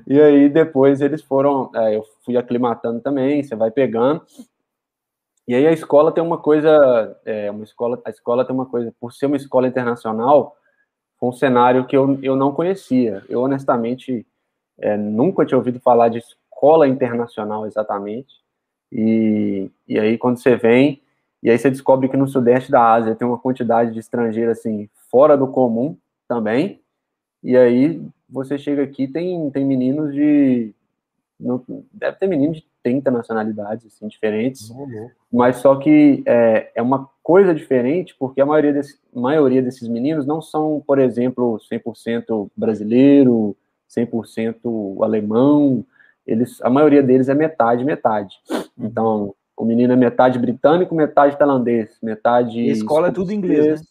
[0.08, 4.22] E aí depois eles foram, é, eu fui aclimatando também, você vai pegando.
[5.48, 8.94] E aí a escola tem uma coisa, é, uma escola, a escola tem uma coisa,
[9.00, 10.56] por ser uma escola internacional,
[11.20, 13.24] foi um cenário que eu, eu não conhecia.
[13.28, 14.26] Eu honestamente
[14.80, 18.42] é, nunca tinha ouvido falar de escola internacional exatamente.
[18.92, 21.02] E, e aí quando você vem,
[21.44, 24.90] e aí você descobre que no sudeste da Ásia tem uma quantidade de estrangeiros assim
[25.12, 26.82] fora do comum também.
[27.44, 30.74] E aí você chega aqui tem tem meninos de
[31.40, 35.10] não, deve ter meninos de 30 nacionalidades assim, diferentes, uhum.
[35.32, 40.26] mas só que é, é uma coisa diferente, porque a maioria, desse, maioria desses meninos
[40.26, 43.56] não são, por exemplo, 100% brasileiro,
[43.90, 45.86] 100% alemão,
[46.26, 48.38] eles, a maioria deles é metade, metade.
[48.50, 48.64] Uhum.
[48.78, 52.62] Então, o menino é metade britânico, metade tailandês, metade...
[52.62, 53.88] E a escola é tudo inglês, né?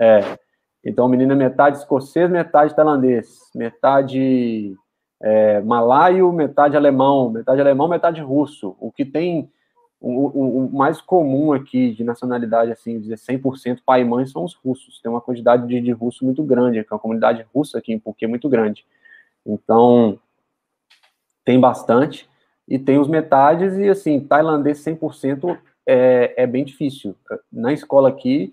[0.00, 0.38] É.
[0.84, 4.74] Então, o menino é metade escocês, metade tailandês, metade
[5.22, 8.76] é, malaio, metade alemão, metade alemão, metade russo.
[8.78, 9.50] O que tem
[9.98, 14.44] o, o, o, mais comum aqui de nacionalidade, assim, dizer 100% pai e mãe são
[14.44, 15.00] os russos.
[15.00, 18.26] Tem uma quantidade de, de russo muito grande, é uma comunidade russa aqui em Puquê
[18.26, 18.84] muito grande.
[19.46, 20.18] Então,
[21.42, 22.28] tem bastante.
[22.68, 27.14] E tem os metades, e assim, tailandês 100% é, é bem difícil.
[27.52, 28.52] Na escola aqui,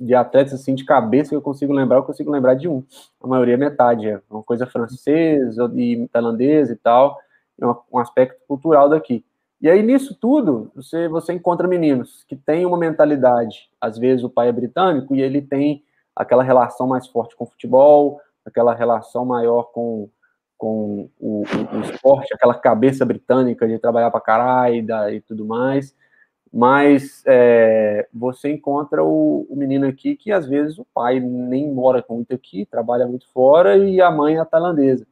[0.00, 2.82] de atletas assim de cabeça que eu consigo lembrar, eu consigo lembrar de um.
[3.22, 7.18] A maioria é metade, é uma coisa francesa e tailandesa e tal,
[7.60, 9.22] é um aspecto cultural daqui.
[9.60, 14.30] E aí nisso tudo, você você encontra meninos que têm uma mentalidade, às vezes o
[14.30, 15.84] pai é britânico e ele tem
[16.16, 20.08] aquela relação mais forte com o futebol, aquela relação maior com
[20.60, 25.94] com o, o, o esporte, aquela cabeça britânica de trabalhar para caralho e tudo mais
[26.52, 32.04] mas é, você encontra o, o, menino aqui que às vezes o pai nem mora
[32.08, 35.06] muito aqui, trabalha muito fora e a mãe é tailandesa.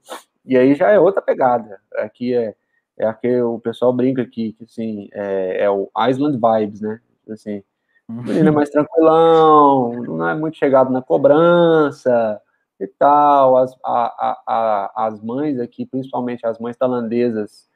[0.44, 1.80] E aí já é outra pegada.
[1.94, 2.54] Aqui é,
[2.98, 7.00] é aqui o pessoal brinca aqui que assim é, é o Island vibes, né?
[7.30, 7.62] Assim,
[8.08, 12.40] o menino é mais tranquilão, não é muito chegado na cobrança
[12.80, 13.56] e tal.
[13.56, 17.68] As, a, a, a, as mães aqui, principalmente as mães tailandesas,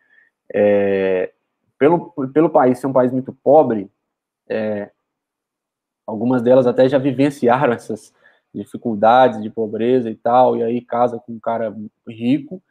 [0.53, 1.33] é,
[1.79, 3.91] pelo, pelo país ser um país muito pobre,
[4.49, 4.91] é,
[6.07, 8.12] algumas delas até já vivenciaram essas
[8.55, 11.75] dificuldades de pobreza e tal, e aí casa com um cara
[12.07, 12.62] rico,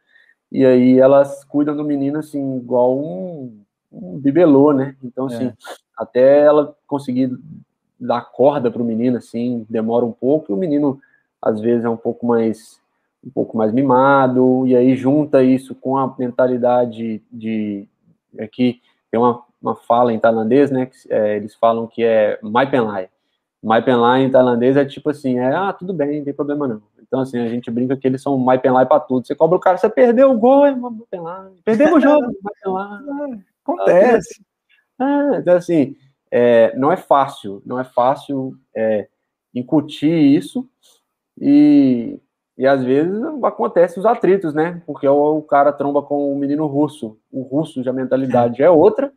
[0.50, 4.96] e aí elas cuidam do menino assim, igual um, um bibelô, né?
[5.02, 5.54] Então, assim, é.
[5.96, 7.36] até ela conseguir
[7.98, 11.00] dar corda para o menino, assim, demora um pouco, e o menino,
[11.42, 12.80] às vezes, é um pouco mais
[13.24, 17.88] um pouco mais mimado, e aí junta isso com a mentalidade de,
[18.36, 18.80] aqui
[19.12, 23.08] tem uma, uma fala em tailandês, né, que é, eles falam que é Mai Penlai,
[23.62, 26.82] Mai Penlai em tailandês é tipo assim, é, ah, tudo bem, não tem problema não.
[27.00, 29.26] Então, assim, a gente brinca que eles são Mai Penlai para tudo.
[29.26, 31.52] Você cobra o cara, você perdeu o gol, é Mai Penlai.
[31.64, 33.44] Perdeu o jogo, Mai Penlai.
[33.62, 34.42] Acontece.
[34.98, 35.94] Ah, então, assim,
[36.30, 39.06] é, não é fácil, não é fácil é,
[39.54, 40.68] incutir isso
[41.40, 42.18] e,
[42.56, 44.82] e às vezes acontece os atritos, né?
[44.86, 48.70] Porque o, o cara tromba com o menino russo, o russo de a mentalidade é
[48.70, 49.12] outra,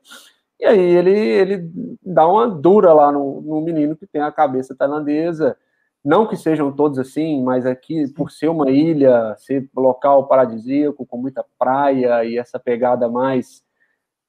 [0.59, 1.71] e aí ele, ele
[2.03, 5.57] dá uma dura lá no, no menino que tem a cabeça tailandesa.
[6.03, 11.17] Não que sejam todos assim, mas aqui, por ser uma ilha, ser local paradisíaco, com
[11.17, 13.63] muita praia e essa pegada mais,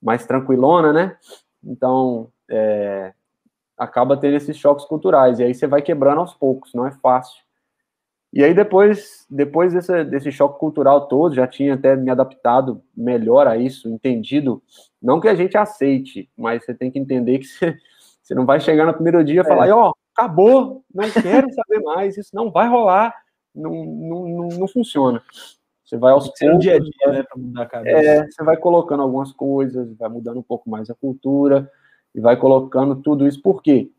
[0.03, 1.17] mais tranquilona, né?
[1.63, 3.13] Então, é,
[3.77, 5.39] acaba tendo esses choques culturais.
[5.39, 7.45] E aí você vai quebrando aos poucos, não é fácil.
[8.37, 13.47] E aí depois, depois desse, desse choque cultural todo, já tinha até me adaptado melhor
[13.47, 14.63] a isso, entendido,
[15.01, 17.75] não que a gente aceite, mas você tem que entender que você,
[18.23, 21.81] você não vai chegar no primeiro dia e falar, ó, oh, acabou, não quero saber
[21.83, 23.15] mais, isso não vai rolar,
[23.55, 25.23] não, não, não, não funciona.
[25.83, 27.99] Você vai aos poucos, dia a dia, né, para mudar a cabeça.
[27.99, 31.73] É, você vai colocando algumas coisas, vai mudando um pouco mais a cultura
[32.15, 33.41] e vai colocando tudo isso.
[33.41, 33.91] Por quê?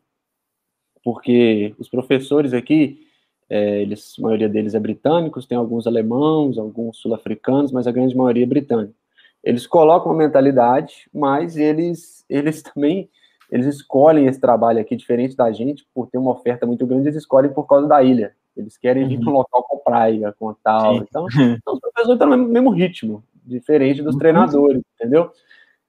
[1.02, 3.07] Porque os professores aqui,
[3.50, 8.16] é, eles, a maioria deles é britânicos, tem alguns alemãos, alguns sul-africanos, mas a grande
[8.16, 8.94] maioria é britânica.
[9.42, 13.08] Eles colocam uma mentalidade, mas eles, eles também
[13.50, 17.16] eles escolhem esse trabalho aqui, diferente da gente, por ter uma oferta muito grande, eles
[17.16, 18.34] escolhem por causa da ilha.
[18.56, 19.08] Eles querem uhum.
[19.08, 20.96] vir para um local com praia, com tal.
[20.96, 24.18] Então, então, os professores estão no mesmo ritmo, diferente dos uhum.
[24.18, 25.30] treinadores, entendeu?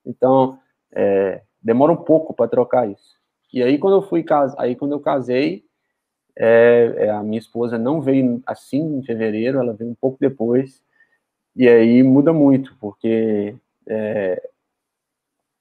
[0.05, 0.57] Então,
[0.91, 3.17] é, demora um pouco para trocar isso.
[3.51, 4.23] E aí, quando eu fui
[4.57, 5.65] aí quando eu casei,
[6.39, 10.81] é, é, a minha esposa não veio assim em fevereiro, ela veio um pouco depois,
[11.53, 13.53] e aí muda muito, porque
[13.85, 14.49] é,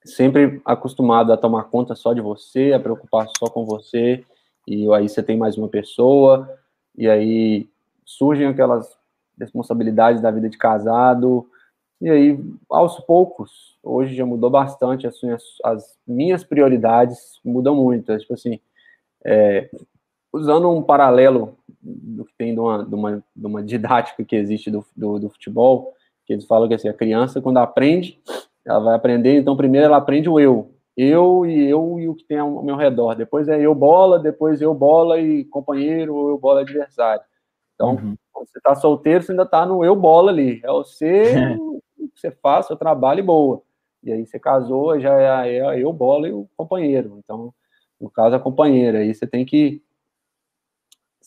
[0.05, 4.25] sempre acostumado a tomar conta só de você, a preocupar só com você,
[4.69, 6.49] e aí você tem mais uma pessoa,
[6.97, 7.69] e aí
[8.05, 8.97] surgem aquelas
[9.37, 11.51] responsabilidades da vida de casado,
[12.01, 12.39] e aí,
[12.71, 18.35] aos poucos, hoje já mudou bastante, assim, as, as minhas prioridades mudam muito, é, tipo
[18.35, 18.61] assim,
[19.25, 19.69] é,
[20.33, 24.71] usando um paralelo do que tem de uma, de uma, de uma didática que existe
[24.71, 25.95] do, do, do, futebol,
[26.27, 28.21] que eles falam que assim, a criança, quando aprende,
[28.65, 32.25] ela vai aprender, então primeiro ela aprende o eu, eu e eu e o que
[32.25, 36.39] tem ao meu redor, depois é eu bola, depois eu bola e companheiro, ou eu
[36.39, 37.23] bola adversário.
[37.75, 38.17] Então, uhum.
[38.33, 42.21] quando você está solteiro, você ainda está no eu bola ali, é você, o que
[42.21, 43.63] você faz, seu trabalho e boa.
[44.03, 47.21] E aí você casou, já é, é eu bola e o companheiro.
[47.23, 47.53] Então,
[48.01, 48.99] no caso, a companheira.
[48.99, 49.83] Aí você tem que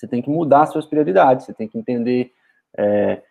[0.01, 2.31] você tem que mudar suas prioridades, você tem que entender
[2.75, 3.21] é,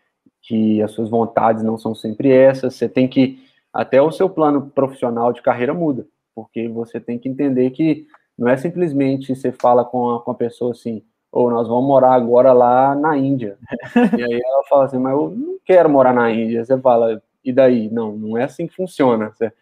[0.41, 4.71] que as suas vontades não são sempre essas, você tem que, até o seu plano
[4.71, 8.07] profissional de carreira muda, porque você tem que entender que
[8.39, 11.03] não é simplesmente você fala com a, com a pessoa assim,
[11.33, 13.59] ou oh, nós vamos morar agora lá na Índia.
[14.19, 16.65] e aí ela fala assim, mas eu não quero morar na Índia.
[16.65, 17.89] Você fala, e daí?
[17.89, 19.31] Não, não é assim que funciona.
[19.31, 19.53] Você,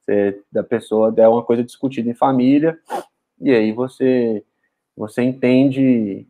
[0.00, 2.78] você, da pessoa é uma coisa discutida em família,
[3.40, 4.42] e aí você,
[4.96, 6.26] você entende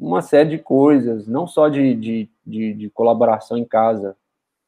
[0.00, 4.16] uma série de coisas, não só de, de, de, de colaboração em casa,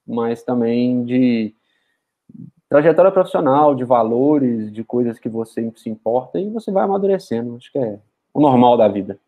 [0.06, 1.54] mas também de
[2.68, 7.56] trajetória profissional, de valores, de coisas que você se importa, e você vai amadurecendo.
[7.56, 7.98] Acho que é
[8.32, 9.18] o normal da vida.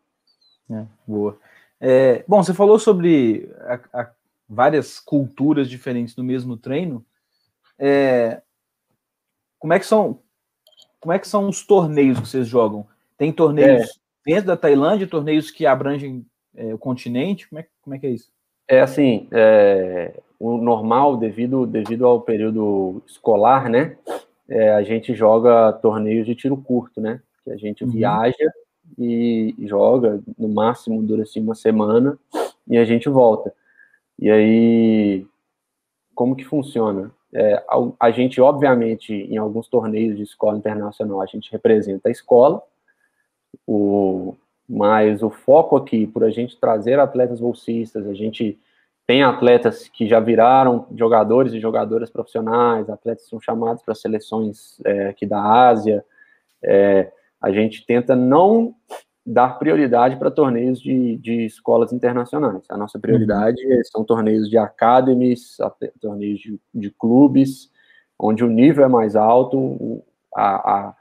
[0.71, 1.39] É, boa.
[1.81, 4.11] É, bom, você falou sobre a, a
[4.49, 7.05] várias culturas diferentes no mesmo treino.
[7.79, 8.43] É,
[9.59, 10.21] como é que são
[11.01, 12.87] como é que são os torneios que vocês jogam?
[13.19, 16.25] Tem torneios dentro da Tailândia, torneios que abrangem
[16.57, 17.49] é, o continente?
[17.49, 18.31] Como é, como é que é isso?
[18.67, 23.97] É assim, é, o normal, devido, devido ao período escolar, né?
[24.49, 27.21] É, a gente joga torneios de tiro curto, né?
[27.45, 27.91] Que a gente uhum.
[27.91, 28.53] viaja
[28.99, 32.19] e joga, no máximo dura assim uma semana
[32.69, 33.53] e a gente volta.
[34.19, 35.27] E aí,
[36.15, 37.11] como que funciona?
[37.33, 42.13] É, a, a, gente, obviamente, em alguns torneios de escola internacional, a gente representa a
[42.13, 42.63] escola,
[43.67, 44.35] o,
[44.69, 48.59] mas o foco aqui, por a gente trazer atletas bolsistas, a gente
[49.07, 55.09] tem atletas que já viraram jogadores e jogadoras profissionais, atletas são chamados para seleções é,
[55.09, 56.05] aqui da Ásia.
[56.63, 58.75] É, a gente tenta não
[59.27, 62.65] dar prioridade para torneios de, de escolas internacionais.
[62.69, 63.83] A nossa prioridade uhum.
[63.85, 65.57] são torneios de academies,
[66.01, 67.71] torneios de, de, clubes,
[68.19, 70.03] onde o nível é mais alto,
[70.35, 70.95] a, a,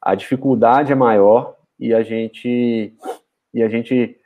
[0.00, 2.94] a dificuldade é maior e a gente
[3.52, 4.16] e a gente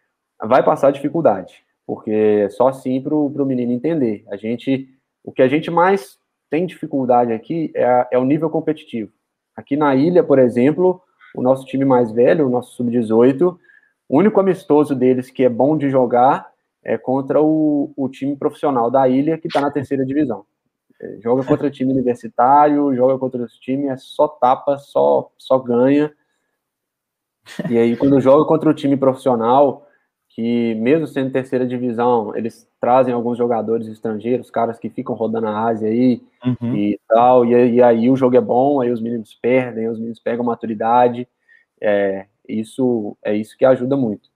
[0.43, 4.25] vai passar dificuldade, porque é só assim para o menino entender.
[4.29, 4.89] A gente,
[5.23, 6.19] o que a gente mais
[6.51, 9.11] tem dificuldade aqui é, é o nível competitivo.
[9.57, 11.01] Aqui na ilha, por exemplo,
[11.35, 13.57] o nosso time mais velho, o nosso sub-18,
[14.09, 18.91] o único amistoso deles que é bom de jogar é contra o, o time profissional
[18.91, 20.45] da ilha, que está na terceira divisão.
[21.01, 26.13] É, joga contra time universitário, joga contra os times, é só tapa, só, só ganha.
[27.69, 29.87] E aí, quando joga contra o time profissional,
[30.35, 35.67] que mesmo sendo terceira divisão, eles trazem alguns jogadores estrangeiros, caras que ficam rodando a
[35.69, 36.75] Ásia aí uhum.
[36.75, 40.19] e tal, e, e, aí o jogo é bom, aí os meninos perdem, os meninos
[40.19, 41.29] pegam maturidade,
[41.81, 44.29] é, isso é isso que ajuda muito.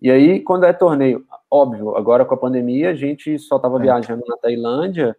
[0.00, 3.82] E aí, quando é torneio, óbvio, agora com a pandemia, a gente só estava é.
[3.82, 5.16] viajando na Tailândia,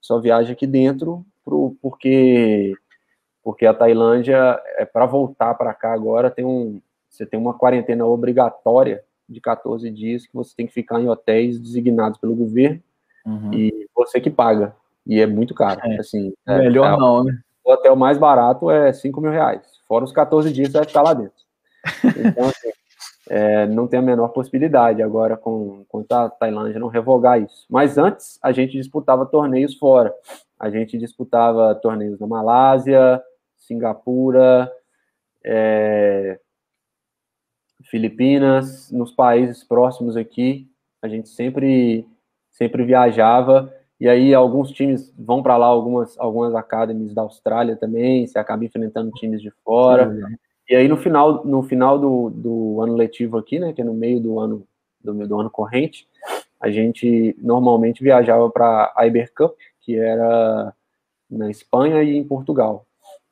[0.00, 2.74] só viaja aqui dentro, pro, porque
[3.42, 8.06] porque a Tailândia, é para voltar para cá agora, tem um, você tem uma quarentena
[8.06, 12.80] obrigatória de 14 dias que você tem que ficar em hotéis designados pelo governo
[13.26, 13.52] uhum.
[13.52, 14.74] e você que paga.
[15.06, 15.80] E é muito caro.
[15.84, 15.96] É.
[15.98, 17.38] Assim, é, Melhor é, não, né?
[17.64, 19.62] O hotel mais barato é 5 mil reais.
[19.86, 21.32] Fora os 14 dias, você vai ficar lá dentro.
[22.18, 22.70] Então, assim,
[23.30, 27.66] é, não tem a menor possibilidade agora com, com a Tailândia não revogar isso.
[27.68, 30.14] Mas antes, a gente disputava torneios fora.
[30.58, 33.22] A gente disputava torneios na Malásia,
[33.68, 34.72] Singapura,
[35.44, 36.40] é,
[37.84, 40.68] Filipinas, nos países próximos aqui,
[41.00, 42.06] a gente sempre
[42.50, 48.26] sempre viajava e aí alguns times vão para lá, algumas algumas academies da Austrália também,
[48.26, 50.10] você acaba enfrentando times de fora.
[50.10, 50.36] Sim,
[50.70, 53.94] e aí no final no final do, do ano letivo aqui, né, que é no
[53.94, 54.66] meio do ano
[55.00, 56.08] do, do ano corrente,
[56.60, 60.74] a gente normalmente viajava para a Iber Cup, que era
[61.30, 62.87] na Espanha e em Portugal.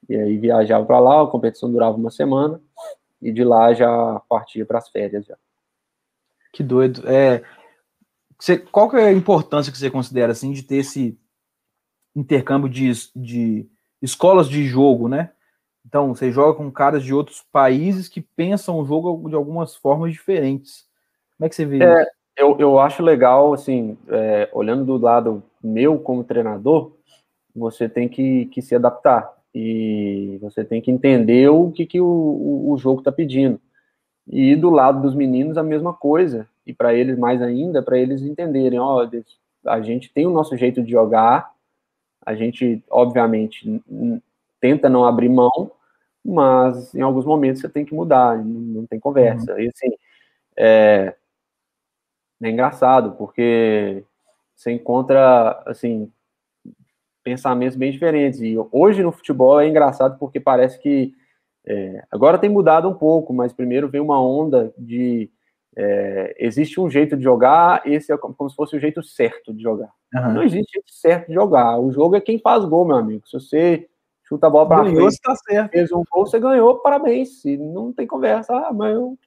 [0.08, 2.60] E aí viajava para lá, a competição durava uma semana
[3.20, 5.36] e de lá já partia para as férias já.
[6.52, 7.02] Que doido.
[7.08, 7.42] É,
[8.38, 11.18] você, qual que é a importância que você considera assim de ter esse
[12.14, 13.68] intercâmbio de, de
[14.00, 15.32] escolas de jogo, né?
[15.84, 20.12] Então, você joga com caras de outros países que pensam o jogo de algumas formas
[20.12, 20.84] diferentes.
[21.36, 22.10] Como é que você vê é, isso?
[22.36, 26.96] Eu, eu acho legal, assim, é, olhando do lado meu como treinador,
[27.54, 32.66] você tem que, que se adaptar e você tem que entender o que, que o,
[32.68, 33.58] o jogo está pedindo.
[34.28, 36.46] E do lado dos meninos, a mesma coisa.
[36.66, 39.08] E para eles, mais ainda, para eles entenderem: ó,
[39.64, 41.50] a gente tem o nosso jeito de jogar,
[42.20, 43.82] a gente, obviamente,
[44.60, 45.72] tenta não abrir mão,
[46.22, 49.54] mas em alguns momentos você tem que mudar, não tem conversa.
[49.54, 49.60] Uhum.
[49.60, 49.88] E assim,
[50.54, 51.14] é,
[52.42, 54.04] é engraçado, porque
[54.54, 56.12] você encontra, assim,
[57.26, 58.40] pensamentos bem diferentes.
[58.40, 61.12] E hoje no futebol é engraçado porque parece que
[61.66, 65.28] é, agora tem mudado um pouco, mas primeiro vem uma onda de
[65.76, 69.52] é, existe um jeito de jogar, esse é como, como, se fosse o jeito certo
[69.52, 69.90] de jogar.
[70.14, 70.34] Uhum.
[70.34, 71.80] Não existe jeito certo de jogar.
[71.80, 73.26] O jogo é quem faz gol, meu amigo.
[73.26, 73.88] Se você
[74.22, 75.72] chuta a bola para frente, tá certo.
[75.72, 77.44] fez um gol, você ganhou, parabéns.
[77.44, 78.54] E não tem conversa.
[78.54, 79.18] Ah, mas eu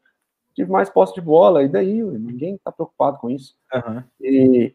[0.56, 2.02] tive mais posse de bola, e daí?
[2.02, 3.56] Ninguém está preocupado com isso.
[3.74, 4.04] Uhum.
[4.22, 4.74] E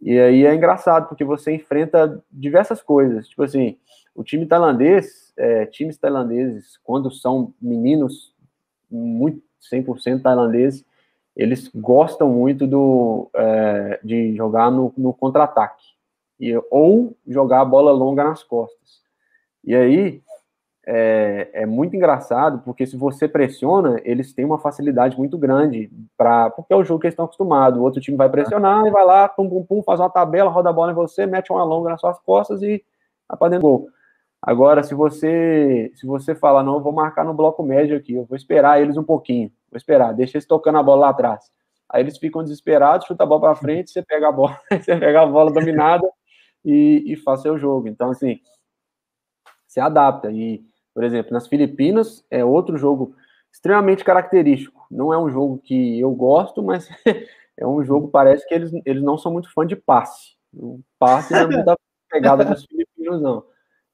[0.00, 3.28] e aí é engraçado, porque você enfrenta diversas coisas.
[3.28, 3.76] Tipo assim,
[4.14, 8.34] o time tailandês, é, times tailandeses, quando são meninos
[8.90, 10.84] muito 100% tailandeses,
[11.36, 15.84] eles gostam muito do, é, de jogar no, no contra-ataque.
[16.70, 19.02] Ou jogar a bola longa nas costas.
[19.64, 20.22] E aí,
[20.90, 26.48] é, é, muito engraçado, porque se você pressiona, eles têm uma facilidade muito grande, para
[26.48, 27.78] porque é o jogo que eles estão acostumados.
[27.78, 30.70] O outro time vai pressionar e vai lá, pum, pum, pum, faz uma tabela, roda
[30.70, 32.82] a bola em você, mete uma longa nas suas costas e
[33.28, 33.88] vai para dentro do gol.
[34.40, 38.24] Agora, se você se você fala, não, eu vou marcar no bloco médio aqui, eu
[38.24, 41.50] vou esperar eles um pouquinho, vou esperar, deixa eles tocando a bola lá atrás.
[41.90, 45.20] Aí eles ficam desesperados, chuta a bola para frente, você pega a bola, você pega
[45.20, 46.08] a bola dominada
[46.64, 47.88] e, e faz seu jogo.
[47.88, 48.40] Então, assim,
[49.66, 50.30] se adapta.
[50.32, 50.64] E
[50.98, 53.14] por exemplo, nas Filipinas é outro jogo
[53.52, 54.84] extremamente característico.
[54.90, 56.88] Não é um jogo que eu gosto, mas
[57.56, 60.34] é um jogo, parece que eles, eles não são muito fã de passe.
[60.52, 61.76] O passe não é muita
[62.10, 63.44] pegada dos filipinos, não.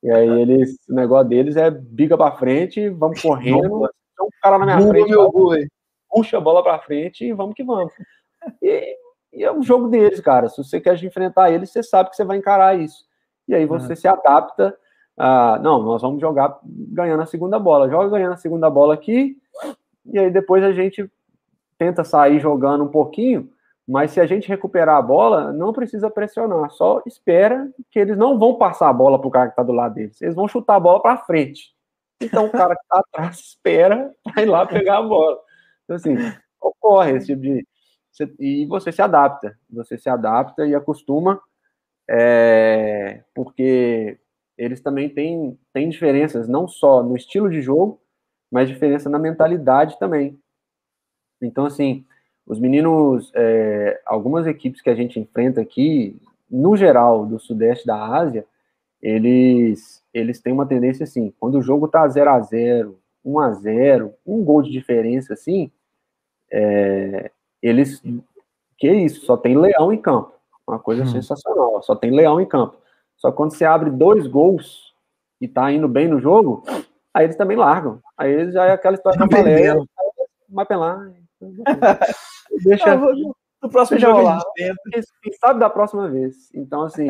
[0.02, 3.80] E aí eles, o negócio deles é biga para frente, vamos correndo,
[4.16, 5.12] tem um cara na minha frente,
[6.09, 7.92] puxa a bola para frente e vamos que vamos.
[8.62, 8.96] E,
[9.30, 10.48] e é o jogo deles, cara.
[10.48, 13.05] Se você quer enfrentar eles, você sabe que você vai encarar isso.
[13.46, 13.96] E aí você uhum.
[13.96, 14.74] se adapta
[15.17, 17.89] a, não, nós vamos jogar ganhando a segunda bola.
[17.89, 19.37] Joga ganhando a segunda bola aqui,
[20.07, 21.11] e aí depois a gente
[21.79, 23.51] tenta sair jogando um pouquinho,
[23.87, 28.39] mas se a gente recuperar a bola, não precisa pressionar, só espera que eles não
[28.39, 30.77] vão passar a bola para o cara que está do lado deles, eles vão chutar
[30.77, 31.75] a bola para frente.
[32.21, 35.39] Então o cara que está atrás espera para ir lá pegar a bola.
[35.85, 36.17] Então, assim,
[36.61, 37.67] ocorre esse tipo de.
[38.39, 41.41] E você se adapta, você se adapta e acostuma,
[42.09, 44.21] é, porque
[44.57, 48.00] eles também têm, têm diferenças, não só no estilo de jogo,
[48.50, 50.38] mas diferença na mentalidade também.
[51.42, 52.05] Então, assim,
[52.46, 57.96] os meninos, é, algumas equipes que a gente enfrenta aqui, no geral, do sudeste da
[57.96, 58.46] Ásia,
[59.02, 63.50] eles, eles têm uma tendência assim, quando o jogo tá 0 a 0 1 a
[63.52, 65.70] 0 um gol de diferença assim,
[66.50, 67.30] é,
[67.62, 68.02] eles,
[68.78, 70.32] que isso, só tem leão em campo,
[70.66, 71.07] uma coisa hum.
[71.07, 72.84] sensacional, só tem leão em campo.
[73.17, 74.95] Só que quando você abre dois gols
[75.41, 76.62] e tá indo bem no jogo,
[77.12, 78.01] aí eles também largam.
[78.17, 79.77] Aí eles já é aquela história da Valéria,
[80.49, 81.11] vai pra lá.
[82.65, 82.97] Deixa.
[82.97, 84.41] No próximo jogo lá.
[85.23, 86.51] Quem sabe da próxima vez.
[86.55, 87.09] Então, assim,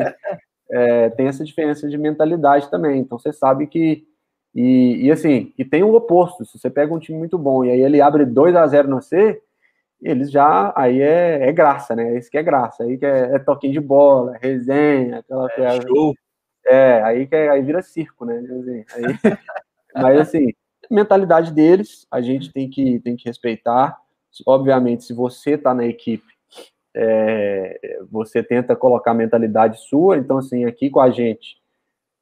[0.71, 2.99] é, tem essa diferença de mentalidade também.
[2.99, 4.07] Então, você sabe que.
[4.53, 6.45] E, e, assim, e tem o oposto.
[6.45, 9.01] Se você pega um time muito bom e aí ele abre 2 a 0 no
[9.01, 9.41] C,
[10.01, 10.73] eles já.
[10.75, 12.15] Aí é, é graça, né?
[12.15, 12.83] Esse que é graça.
[12.83, 16.13] Aí que é, é toquinho de bola, é resenha, aquela é, show.
[16.65, 18.43] É, aí que é, aí vira circo, né?
[18.93, 19.03] Aí,
[19.95, 20.53] mas assim,
[20.89, 23.97] mentalidade deles, a gente tem que, tem que respeitar.
[24.45, 26.25] Obviamente, se você está na equipe,
[26.93, 30.17] é, você tenta colocar a mentalidade sua.
[30.17, 31.57] Então, assim, aqui com a gente,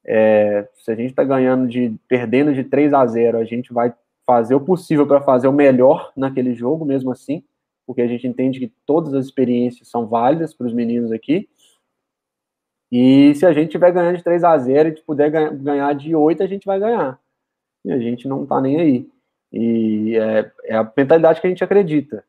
[0.05, 3.93] é, se a gente está ganhando de perdendo de 3 a 0, a gente vai
[4.25, 7.43] fazer o possível para fazer o melhor naquele jogo, mesmo assim
[7.85, 11.49] porque a gente entende que todas as experiências são válidas para os meninos aqui.
[12.91, 16.43] E se a gente tiver ganhando de 3 a 0 e puder ganhar de 8,
[16.43, 17.19] a gente vai ganhar.
[17.83, 19.09] E a gente não está nem aí.
[19.51, 22.23] E é, é, a mentalidade que a gente acredita.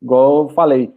[0.00, 0.94] Igual eu falei,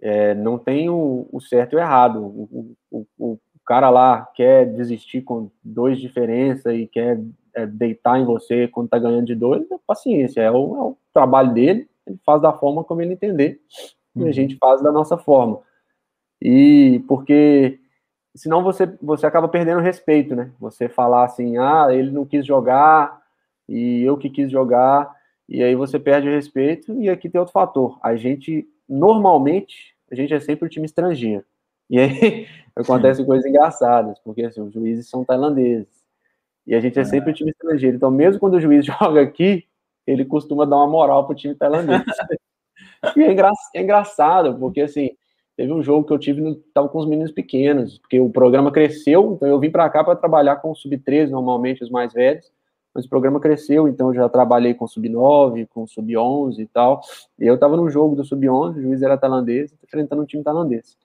[0.00, 2.22] é, não tem o, o, certo e o errado.
[2.22, 7.20] O, o, o, cara lá quer desistir com dois diferença e quer
[7.54, 10.96] é, deitar em você quando está ganhando de dois, é paciência, é o, é o
[11.12, 13.60] trabalho dele ele faz da forma como ele entender,
[14.14, 14.22] uhum.
[14.22, 14.32] e a uhum.
[14.32, 15.60] gente faz da nossa forma.
[16.40, 17.78] E porque
[18.34, 20.50] senão você, você acaba perdendo respeito, né?
[20.58, 23.20] Você falar assim, ah, ele não quis jogar,
[23.68, 25.14] e eu que quis jogar,
[25.48, 27.98] e aí você perde o respeito, e aqui tem outro fator.
[28.02, 31.44] A gente, normalmente, a gente é sempre o time estrangeiro.
[31.88, 36.02] E aí acontecem coisas engraçadas, porque assim, os juízes são tailandeses.
[36.66, 37.96] E a gente é sempre o time estrangeiro.
[37.96, 39.64] Então, mesmo quando o juiz joga aqui,
[40.06, 42.02] ele costuma dar uma moral pro time tailandês.
[43.16, 45.10] e é, engra é, engraçado, porque assim,
[45.56, 48.70] teve um jogo que eu tive, no, tava com os meninos pequenos, porque o programa
[48.70, 52.50] cresceu, então eu vim para cá para trabalhar com o sub-13, normalmente os mais velhos,
[52.94, 57.00] mas o programa cresceu, então eu já trabalhei com sub-9, com sub-11 e tal,
[57.38, 60.96] e eu tava no jogo do sub-11, o juiz era tailandês, enfrentando um time tailandês.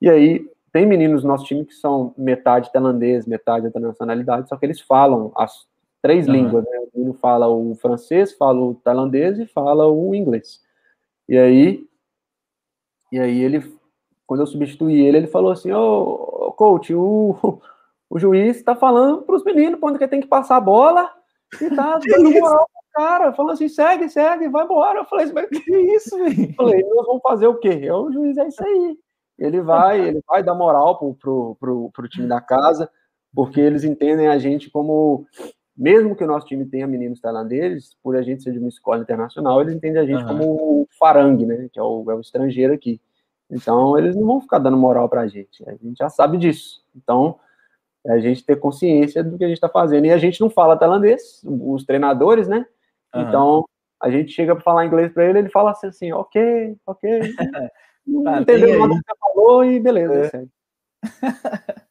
[0.00, 4.56] E aí, tem meninos no nosso time que são metade tailandês, metade outra nacionalidade, só
[4.56, 5.66] que eles falam as
[6.02, 6.34] três uhum.
[6.34, 6.78] línguas, né?
[6.80, 10.60] O menino fala o francês, fala o tailandês e fala o inglês.
[11.28, 11.86] E aí,
[13.10, 13.62] e aí ele,
[14.26, 17.60] quando eu substituí ele, ele falou assim, ô, oh, coach, o,
[18.10, 21.10] o juiz está falando para os meninos quando que tem que passar a bola
[21.60, 25.00] e tá dando moral cara, falando assim, segue, segue, vai embora.
[25.00, 26.54] Eu falei, mas que isso, velho?
[26.54, 27.80] Falei, nós vamos fazer o quê?
[27.82, 28.98] É o juiz, é isso aí.
[29.38, 32.90] Ele vai, ele vai dar moral pro, pro, pro, pro time da casa,
[33.34, 35.26] porque eles entendem a gente como
[35.76, 39.00] mesmo que o nosso time tenha meninos tailandeses, por a gente ser de uma escola
[39.00, 40.28] internacional, eles entendem a gente uhum.
[40.28, 41.68] como o farangue, né?
[41.72, 43.00] Que é o, é o, estrangeiro aqui.
[43.50, 45.66] Então, eles não vão ficar dando moral pra gente.
[45.68, 46.82] A gente já sabe disso.
[46.94, 47.38] Então,
[48.04, 50.06] é a gente ter consciência do que a gente está fazendo.
[50.06, 52.66] E a gente não fala tailandês, os treinadores, né?
[53.14, 53.22] Uhum.
[53.22, 53.64] Então,
[54.00, 57.20] a gente chega para falar inglês para ele, ele fala assim, assim ok, ok.
[58.06, 60.30] não tá, entendeu nada que você falou e beleza.
[60.34, 60.42] É.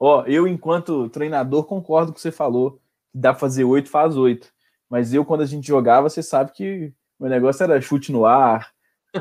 [0.00, 2.80] Ó, eu, enquanto treinador, concordo com o que você falou
[3.18, 4.48] dá pra fazer oito, faz oito.
[4.88, 8.70] Mas eu, quando a gente jogava, você sabe que meu negócio era chute no ar,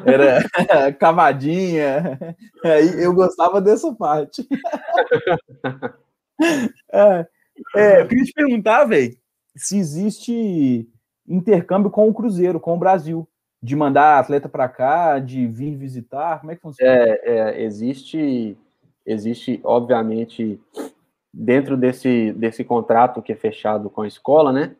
[0.05, 0.43] era
[0.99, 2.17] cavadinha.
[2.63, 4.47] Aí eu gostava dessa parte.
[6.93, 7.27] é,
[7.75, 9.17] é, eu queria te perguntar, velho,
[9.55, 10.87] se existe
[11.27, 13.27] intercâmbio com o Cruzeiro, com o Brasil,
[13.61, 16.91] de mandar atleta para cá, de vir visitar, como é que funciona?
[16.91, 18.55] É, é, existe,
[19.05, 20.61] existe, obviamente,
[21.33, 24.75] dentro desse, desse contrato que é fechado com a escola, né,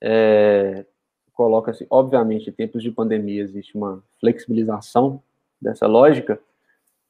[0.00, 0.84] é,
[1.32, 5.22] coloca-se, obviamente, em tempos de pandemia existe uma flexibilização
[5.60, 6.40] dessa lógica,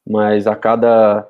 [0.07, 1.29] mas a cada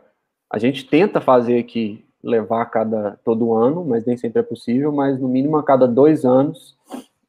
[0.50, 4.92] a gente tenta fazer aqui levar a cada todo ano, mas nem sempre é possível,
[4.92, 6.76] mas no mínimo a cada dois anos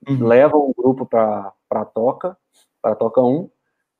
[0.07, 0.27] uhum.
[0.27, 2.37] leva um grupo para a toca,
[2.81, 3.49] para a toca 1,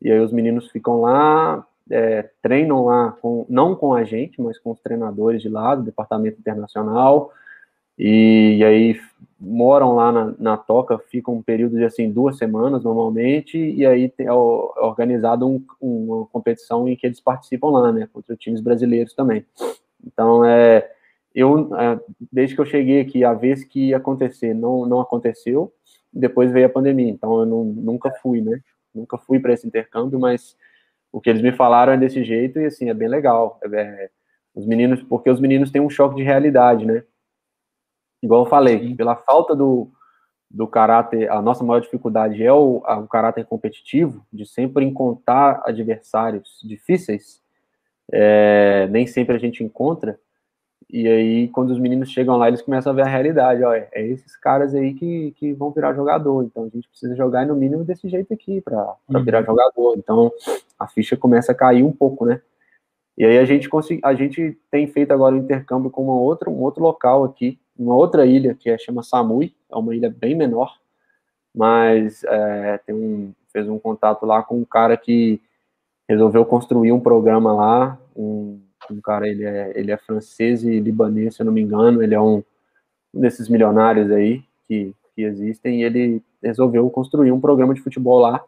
[0.02, 4.58] e aí os meninos ficam lá, é, treinam lá, com, não com a gente, mas
[4.58, 7.32] com os treinadores de lá, do departamento internacional,
[7.98, 9.00] e, e aí
[9.40, 14.12] moram lá na, na, toca, ficam um período de assim duas semanas normalmente, e aí
[14.18, 19.46] é, organizado um, uma competição em que eles participam lá, né, contra times brasileiros também.
[20.06, 20.90] Então, é,
[21.36, 22.00] eu, é,
[22.32, 25.72] desde que eu cheguei aqui, a vez que ia acontecer, não, não aconteceu,
[26.12, 28.60] depois veio a pandemia, então eu não, nunca fui, né,
[28.94, 30.56] nunca fui para esse intercâmbio, mas
[31.14, 34.10] o que eles me falaram é desse jeito, e assim, é bem legal, é, é
[34.56, 37.04] os meninos, porque os meninos têm um choque de realidade, né,
[38.22, 38.96] igual eu falei, Sim.
[38.96, 39.92] pela falta do,
[40.50, 46.60] do caráter, a nossa maior dificuldade é o, o caráter competitivo, de sempre encontrar adversários
[46.64, 47.42] difíceis,
[48.12, 50.20] é, nem sempre a gente encontra,
[50.90, 53.88] e aí quando os meninos chegam lá, eles começam a ver a realidade, ó, é,
[53.92, 57.56] é esses caras aí que, que vão virar jogador, então a gente precisa jogar no
[57.56, 59.24] mínimo desse jeito aqui para uhum.
[59.24, 60.32] virar jogador, então
[60.84, 62.42] a ficha começa a cair um pouco, né?
[63.18, 66.50] E aí a gente consegui, a gente tem feito agora um intercâmbio com uma outra,
[66.50, 70.36] um outro local aqui, uma outra ilha que é, chama Samui, é uma ilha bem
[70.36, 70.78] menor,
[71.56, 75.40] mas é, tem um, fez um contato lá com um cara que
[76.10, 78.60] resolveu construir um programa lá, um,
[78.90, 82.16] um cara, ele é, ele é francês e libanês, se eu não me engano, ele
[82.16, 82.44] é um,
[83.14, 88.20] um desses milionários aí que, que existem, e ele resolveu construir um programa de futebol
[88.20, 88.44] lá,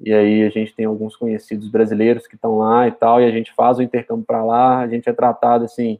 [0.00, 3.30] e aí a gente tem alguns conhecidos brasileiros que estão lá e tal, e a
[3.30, 5.98] gente faz o intercâmbio para lá, a gente é tratado assim,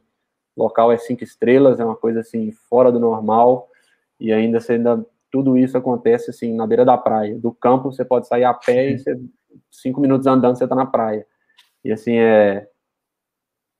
[0.55, 3.69] local é cinco estrelas, é uma coisa assim, fora do normal,
[4.19, 8.27] e ainda, ainda tudo isso acontece assim, na beira da praia, do campo você pode
[8.27, 9.19] sair a pé e você
[9.69, 11.25] cinco minutos andando você está na praia.
[11.83, 12.67] E assim, é,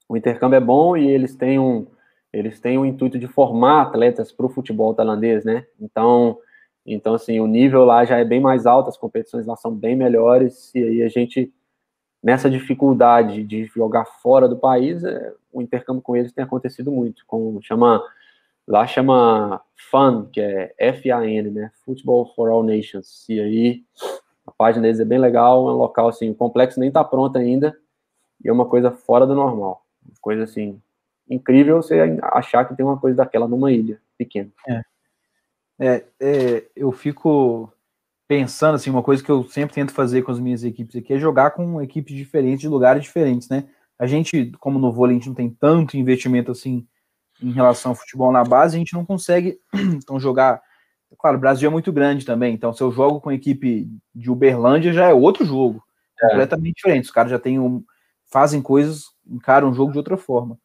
[0.08, 1.86] o intercâmbio é bom e eles têm um,
[2.32, 5.66] eles têm o um intuito de formar atletas para o futebol tailandês, né?
[5.80, 6.38] Então,
[6.94, 9.96] então, assim, o nível lá já é bem mais alto, as competições lá são bem
[9.96, 11.52] melhores, e aí a gente,
[12.22, 17.24] nessa dificuldade de jogar fora do país, é, o intercâmbio com eles tem acontecido muito,
[17.26, 18.02] com, chama,
[18.66, 19.60] lá chama
[19.90, 21.70] FAN, que é F-A-N, né?
[21.84, 23.82] Football for All Nations, e aí
[24.46, 27.36] a página deles é bem legal, é um local assim, o complexo nem está pronto
[27.36, 27.76] ainda,
[28.42, 29.84] e é uma coisa fora do normal.
[30.20, 30.80] Coisa assim,
[31.28, 34.50] incrível você achar que tem uma coisa daquela numa ilha pequena.
[34.66, 34.82] É.
[35.78, 37.72] É, é, eu fico
[38.26, 41.18] pensando assim, uma coisa que eu sempre tento fazer com as minhas equipes aqui é
[41.18, 43.68] jogar com equipes diferentes, de lugares diferentes, né?
[43.98, 46.86] A gente, como no vôlei, a gente não tem tanto investimento assim
[47.42, 50.60] em relação ao futebol na base, a gente não consegue então jogar
[51.16, 54.30] Claro, o Brasil é muito grande também, então se eu jogo com a equipe de
[54.30, 55.82] Uberlândia já é outro jogo,
[56.20, 56.28] é.
[56.28, 57.04] completamente diferente.
[57.04, 57.82] Os caras já têm um,
[58.30, 60.58] fazem coisas, encaram o jogo de outra forma.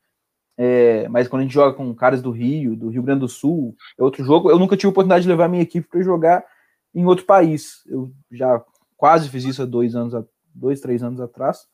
[0.57, 3.75] É, mas quando a gente joga com caras do Rio, do Rio Grande do Sul,
[3.97, 4.49] é outro jogo.
[4.49, 6.45] Eu nunca tive a oportunidade de levar minha equipe para jogar
[6.93, 7.81] em outro país.
[7.87, 8.63] Eu já
[8.95, 10.13] quase fiz isso há dois anos,
[10.53, 11.65] dois, três anos atrás.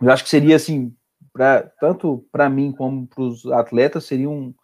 [0.00, 0.94] Eu acho que seria assim,
[1.32, 4.54] pra, tanto para mim como para os atletas, seria um,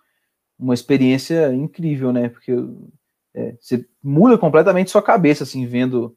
[0.58, 2.28] uma experiência incrível, né?
[2.28, 2.52] Porque
[3.34, 6.14] é, você muda completamente sua cabeça, assim, vendo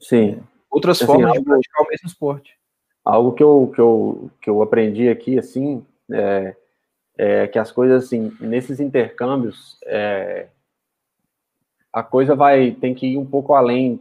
[0.00, 0.30] Sim.
[0.30, 2.58] É, outras assim, formas algo, de praticar o mesmo esporte.
[3.04, 6.56] Algo que eu, que eu, que eu aprendi aqui, assim, é,
[7.16, 10.48] é que as coisas, assim, nesses intercâmbios, é,
[11.92, 14.00] a coisa vai, tem que ir um pouco além,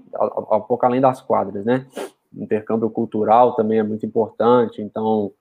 [0.52, 1.86] um pouco além das quadras, né?
[2.34, 5.34] Intercâmbio cultural também é muito importante, então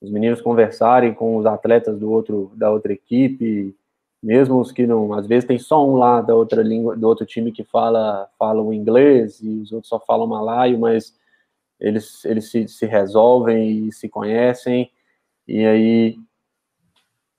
[0.00, 3.74] os meninos conversarem com os atletas do outro, da outra equipe,
[4.22, 7.26] mesmo os que não, às vezes tem só um lá da outra língua, do outro
[7.26, 11.16] time que fala, fala o inglês e os outros só falam malaio, mas
[11.80, 14.90] eles, eles se, se resolvem e se conhecem,
[15.48, 16.18] e aí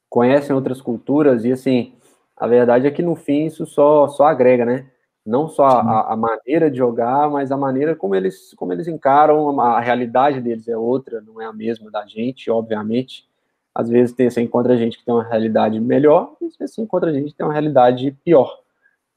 [0.10, 1.93] conhecem outras culturas, e assim,
[2.36, 4.89] a verdade é que no fim isso só, só agrega, né?
[5.26, 9.60] Não só a, a maneira de jogar, mas a maneira como eles, como eles encaram,
[9.62, 13.30] a, a realidade deles é outra, não é a mesma da gente, obviamente,
[13.76, 16.82] às vezes tem, você encontra gente que tem uma realidade melhor, e às vezes você
[16.82, 18.60] encontra gente que tem uma realidade pior.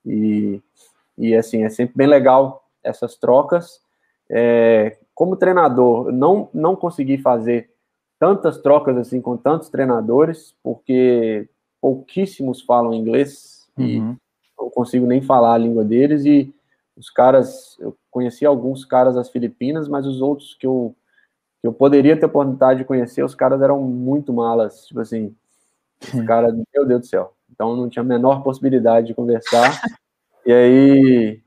[0.04, 0.60] E,
[1.16, 3.80] e assim, é sempre bem legal essas trocas.
[4.30, 7.71] É, como treinador, não, não consegui fazer
[8.22, 11.48] tantas trocas assim com tantos treinadores, porque
[11.80, 13.84] pouquíssimos falam inglês uhum.
[13.84, 13.98] e
[14.56, 16.24] não consigo nem falar a língua deles.
[16.24, 16.54] E
[16.96, 20.94] os caras, eu conheci alguns caras das Filipinas, mas os outros que eu
[21.60, 25.34] que eu poderia ter oportunidade de conhecer, os caras eram muito malas, tipo assim,
[26.00, 27.32] os caras, meu Deus do céu.
[27.50, 29.80] Então não tinha a menor possibilidade de conversar.
[30.44, 31.40] E aí,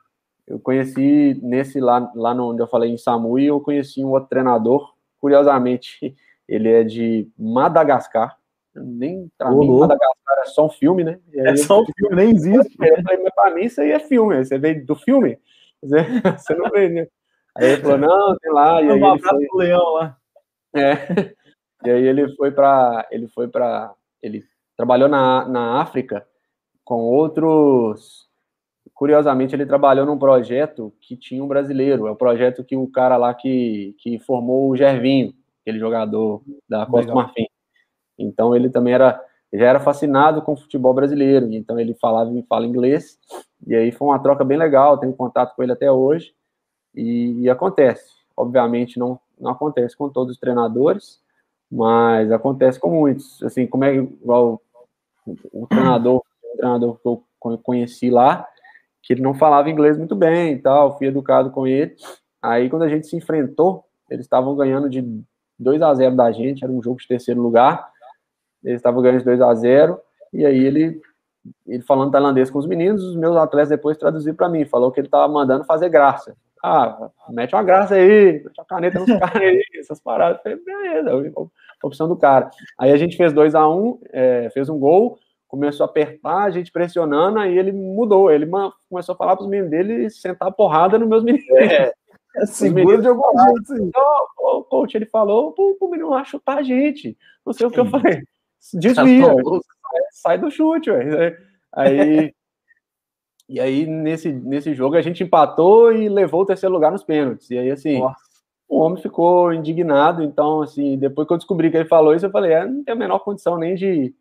[0.47, 4.93] eu conheci nesse lá, lá onde eu falei em Samui, eu conheci um outro treinador,
[5.19, 6.15] curiosamente,
[6.47, 8.37] ele é de Madagascar,
[8.75, 11.19] nem pra mim, Madagascar é só um filme, né?
[11.33, 12.75] é só um filme, nem existe.
[12.79, 15.39] Eu falei, mas pra mim isso aí é filme, você veio do filme?
[15.85, 17.07] Você não vê, né?
[17.55, 18.81] Aí ele falou, não, tem lá.
[18.81, 19.65] E aí ele foi...
[19.65, 20.17] leão lá.
[20.75, 21.33] É.
[21.85, 24.43] E aí ele foi para ele foi para ele
[24.75, 26.27] trabalhou na, na África
[26.83, 28.25] com outros
[28.93, 33.17] curiosamente ele trabalhou num projeto que tinha um brasileiro, é o projeto que o cara
[33.17, 35.33] lá que, que formou o Gervinho,
[35.65, 37.47] aquele jogador da Costa do Marfim.
[38.19, 39.19] Então ele também era
[39.51, 43.17] já era fascinado com o futebol brasileiro, então ele falava e fala inglês,
[43.65, 46.33] e aí foi uma troca bem legal, tenho contato com ele até hoje,
[46.93, 48.11] e, e acontece.
[48.35, 51.21] Obviamente não, não acontece com todos os treinadores,
[51.71, 53.41] mas acontece com muitos.
[53.43, 54.61] Assim, como é igual
[55.25, 57.23] o, o treinador, o treinador que eu
[57.63, 58.45] conheci lá,
[59.01, 61.95] que ele não falava inglês muito bem e tal, fui educado com ele.
[62.41, 65.01] Aí quando a gente se enfrentou, eles estavam ganhando de
[65.57, 67.89] 2 a 0 da gente, era um jogo de terceiro lugar.
[68.63, 69.99] Eles estavam ganhando de 2 a 0
[70.33, 71.01] e aí ele
[71.67, 74.99] ele falando tailandês com os meninos, os meus atletas depois traduziram para mim, falou que
[74.99, 76.35] ele estava mandando fazer graça.
[76.63, 80.41] Ah, mete uma graça aí, mete uma caneta nos caras aí, essas paradas.
[80.41, 81.11] falei, beleza,
[81.83, 82.49] opção do cara.
[82.79, 86.43] Aí a gente fez 2 a 1 um, é, fez um gol, começou a apertar,
[86.43, 88.49] a gente pressionando, aí ele mudou, ele
[88.89, 91.47] começou a falar para os meninos dele sentar porrada nos meus meninos.
[91.51, 91.93] É.
[92.35, 93.91] É seguro de algum jeito, sim.
[94.37, 97.17] O coach, ele falou o menino lá chutar a gente.
[97.45, 98.21] Não sei o que eu falei.
[98.73, 99.27] Desvia.
[100.11, 101.37] Sai do chute, ué.
[101.71, 102.33] Aí,
[103.47, 107.49] e aí, nesse, nesse jogo, a gente empatou e levou o terceiro lugar nos pênaltis.
[107.51, 108.15] E aí, assim, Nossa.
[108.67, 110.23] o homem ficou indignado.
[110.23, 112.93] Então, assim, depois que eu descobri que ele falou isso, eu falei, é, não tem
[112.93, 114.13] a menor condição nem de,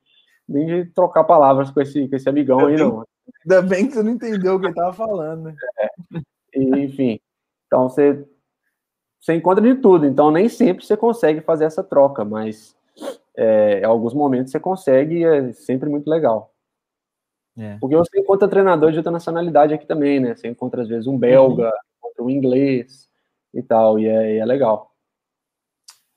[0.48, 3.04] nem de trocar palavras com esse, com esse amigão ainda aí, bem, não.
[3.44, 5.54] Ainda bem que você não entendeu o que ele tava falando, né?
[5.78, 5.88] É.
[6.54, 7.20] E, enfim,
[7.74, 8.24] então você,
[9.20, 10.06] você encontra de tudo.
[10.06, 12.76] Então, nem sempre você consegue fazer essa troca, mas
[13.36, 16.54] é, em alguns momentos você consegue e é sempre muito legal.
[17.58, 17.76] É.
[17.78, 20.36] Porque você encontra treinador de outra nacionalidade aqui também, né?
[20.36, 21.72] Você encontra, às vezes, um belga,
[22.18, 22.26] uhum.
[22.26, 23.08] um inglês
[23.52, 24.92] e tal, e é, é legal.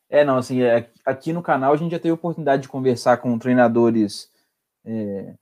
[0.09, 3.17] É, não, assim, é, aqui no canal a gente já teve a oportunidade de conversar
[3.17, 4.31] com treinadores,
[4.85, 5.33] é,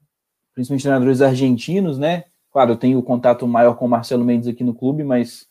[0.54, 2.26] principalmente treinadores argentinos, né?
[2.52, 5.48] Claro, eu tenho contato maior com o Marcelo Mendes aqui no clube, mas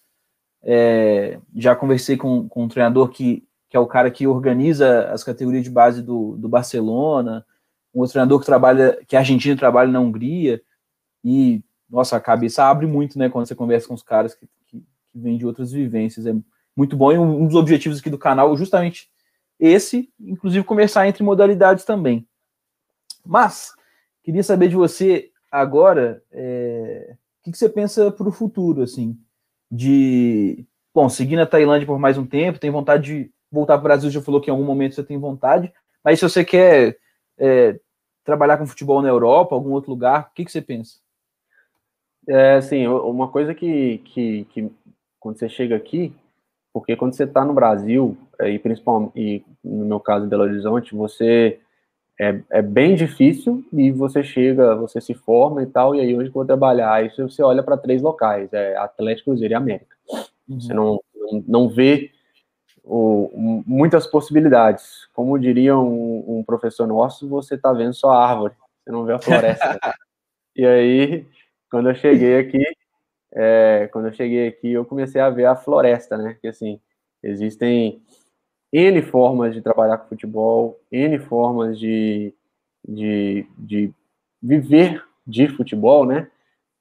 [0.65, 5.23] é, já conversei com, com um treinador que, que é o cara que organiza as
[5.23, 7.45] categorias de base do, do Barcelona,
[7.95, 10.63] um outro treinador que trabalha, que é argentino trabalha na Hungria,
[11.23, 14.79] e, nossa, a cabeça abre muito, né, quando você conversa com os caras que, que,
[14.79, 16.35] que vêm de outras vivências, é
[16.77, 19.11] muito bom, e um dos objetivos aqui do canal é justamente
[19.61, 22.27] esse, inclusive conversar entre modalidades também.
[23.25, 23.73] Mas,
[24.23, 29.17] queria saber de você agora, é, o que, que você pensa para o futuro, assim,
[29.75, 30.65] de,
[30.95, 34.11] bom, seguir na Tailândia por mais um tempo, tem vontade de voltar para o Brasil,
[34.11, 35.73] já falou que em algum momento você tem vontade,
[36.05, 36.97] mas se você quer
[37.37, 37.79] é,
[38.23, 40.29] trabalhar com futebol na Europa, algum outro lugar?
[40.31, 40.99] O que, que você pensa?
[42.29, 44.71] É, assim, uma coisa que, que, que
[45.19, 46.15] quando você chega aqui,
[46.73, 50.45] porque quando você está no Brasil, é, e principalmente, e no meu caso em Belo
[50.45, 51.61] Horizonte, você
[52.21, 56.25] é, é bem difícil e você chega, você se forma e tal, e aí onde
[56.25, 56.93] que eu vou trabalhar?
[56.93, 59.97] Aí você olha para três locais, é Atlético, Cruzeiro e América.
[60.49, 60.61] Uhum.
[60.61, 62.13] Você não, não, não vê
[62.85, 65.09] o, muitas possibilidades.
[65.13, 68.55] Como diria um, um professor nosso, você está vendo só a árvore,
[68.85, 69.81] você não vê a floresta.
[70.55, 71.27] e aí,
[71.71, 72.63] quando eu cheguei aqui,
[73.35, 76.37] é, quando eu cheguei aqui, eu comecei a ver a floresta, né?
[76.41, 76.79] Que assim,
[77.21, 78.01] existem
[78.77, 82.35] N formas de trabalhar com futebol, N formas de,
[82.87, 83.93] de, de
[84.43, 86.29] viver de futebol, né?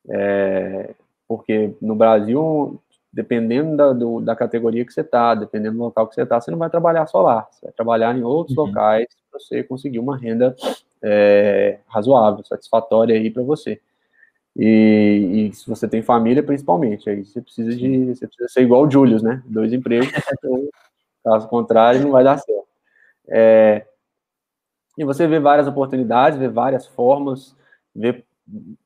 [0.10, 0.96] É,
[1.28, 2.82] porque no Brasil
[3.14, 6.50] dependendo da, do, da categoria que você está, dependendo do local que você está, você
[6.50, 8.66] não vai trabalhar só lá, você vai trabalhar em outros uhum.
[8.66, 10.56] locais para você conseguir uma renda
[11.00, 13.80] é, razoável, satisfatória aí para você.
[14.58, 18.84] E, e, se você tem família, principalmente, aí você precisa de, você precisa ser igual
[18.84, 19.44] o Julius, né?
[19.46, 20.12] Dois empregos,
[21.24, 22.68] caso contrário, não vai dar certo.
[23.28, 23.86] É,
[24.98, 27.56] e você vê várias oportunidades, vê várias formas,
[27.96, 28.24] vê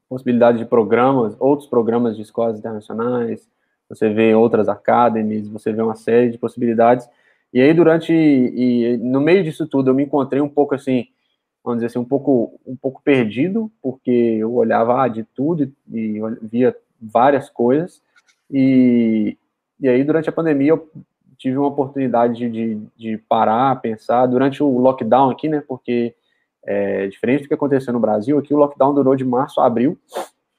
[0.08, 3.48] possibilidades de programas, outros programas de escolas internacionais,
[3.90, 7.10] você vê outras academies, você vê uma série de possibilidades.
[7.54, 11.08] E aí, durante, e no meio disso tudo, eu me encontrei um pouco assim,
[11.64, 16.20] vamos dizer assim, um pouco, um pouco perdido, porque eu olhava ah, de tudo e,
[16.42, 18.02] via várias coisas.
[18.52, 19.38] E,
[19.80, 20.90] e aí, durante a pandemia, eu
[21.38, 26.16] tive uma oportunidade de, de parar, pensar, durante o lockdown aqui, né, porque
[26.66, 29.98] é, diferente do que aconteceu no Brasil, aqui o lockdown durou de março a abril,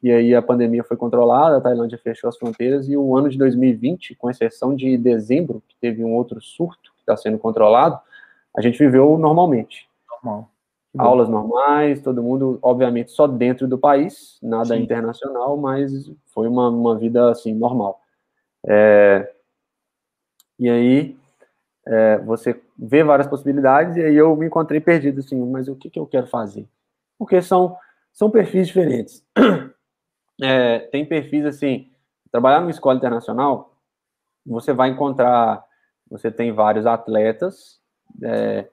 [0.03, 3.37] e aí a pandemia foi controlada, a Tailândia fechou as fronteiras, e o ano de
[3.37, 7.99] 2020, com exceção de dezembro, que teve um outro surto que está sendo controlado,
[8.57, 9.89] a gente viveu normalmente.
[10.11, 10.51] Normal.
[10.97, 14.83] Aulas normais, todo mundo, obviamente, só dentro do país, nada Sim.
[14.83, 18.01] internacional, mas foi uma, uma vida, assim, normal.
[18.67, 19.31] É,
[20.59, 21.17] e aí,
[21.87, 25.89] é, você vê várias possibilidades, e aí eu me encontrei perdido, assim, mas o que,
[25.89, 26.67] que eu quero fazer?
[27.19, 27.77] Porque são,
[28.13, 29.25] são perfis diferentes.
[30.41, 31.91] É, tem perfis, assim,
[32.31, 33.75] trabalhar numa escola internacional,
[34.47, 35.65] você vai encontrar,
[36.09, 37.81] você tem vários atletas,
[38.23, 38.69] é,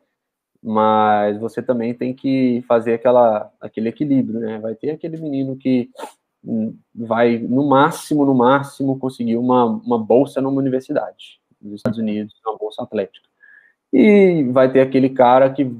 [0.61, 4.59] mas você também tem que fazer aquela, aquele equilíbrio, né?
[4.59, 5.89] Vai ter aquele menino que
[6.93, 12.57] vai, no máximo, no máximo, conseguir uma, uma bolsa numa universidade nos Estados Unidos, uma
[12.57, 13.27] bolsa atlética.
[13.91, 15.71] E vai ter aquele cara que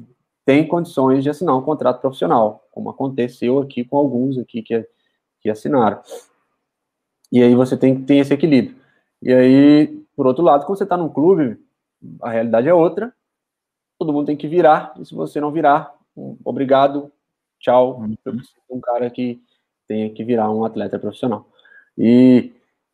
[0.46, 4.88] tem condições de assinar um contrato profissional, como aconteceu aqui com alguns aqui que,
[5.42, 6.00] que assinaram.
[7.32, 8.78] E aí você tem que ter esse equilíbrio.
[9.22, 11.58] E aí, por outro lado, quando você está num clube,
[12.22, 13.14] a realidade é outra,
[13.98, 15.94] todo mundo tem que virar, e se você não virar,
[16.44, 17.12] obrigado,
[17.60, 18.16] tchau, uhum.
[18.24, 19.42] eu preciso de um cara que
[19.88, 21.50] tenha que virar um atleta profissional.
[21.98, 22.54] E,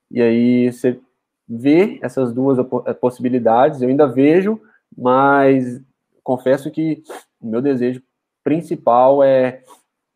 [0.09, 0.99] e aí você
[1.47, 4.59] vê essas duas eh, possibilidades, eu ainda vejo,
[4.97, 5.81] mas
[6.23, 7.03] confesso que
[7.39, 8.01] o meu desejo
[8.43, 9.63] principal é,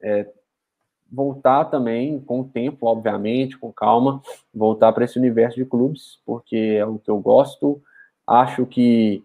[0.01, 0.27] é
[1.11, 4.21] voltar também com o tempo, obviamente, com calma,
[4.53, 7.81] voltar para esse universo de clubes, porque é o que eu gosto.
[8.27, 9.23] Acho que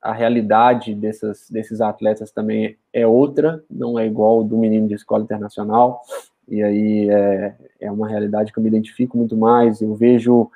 [0.00, 5.24] a realidade dessas, desses atletas também é outra, não é igual do menino de escola
[5.24, 6.02] internacional,
[6.48, 9.82] e aí é, é uma realidade que eu me identifico muito mais.
[9.82, 10.50] Eu vejo,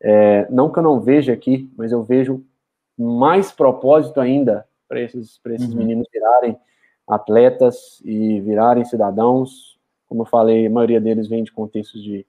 [0.00, 2.44] é, não que eu não veja aqui, mas eu vejo
[2.98, 5.76] mais propósito ainda para esses, esses uhum.
[5.76, 6.56] meninos virarem
[7.06, 9.78] atletas e virarem cidadãos.
[10.08, 12.26] Como eu falei, a maioria deles vem de contextos de,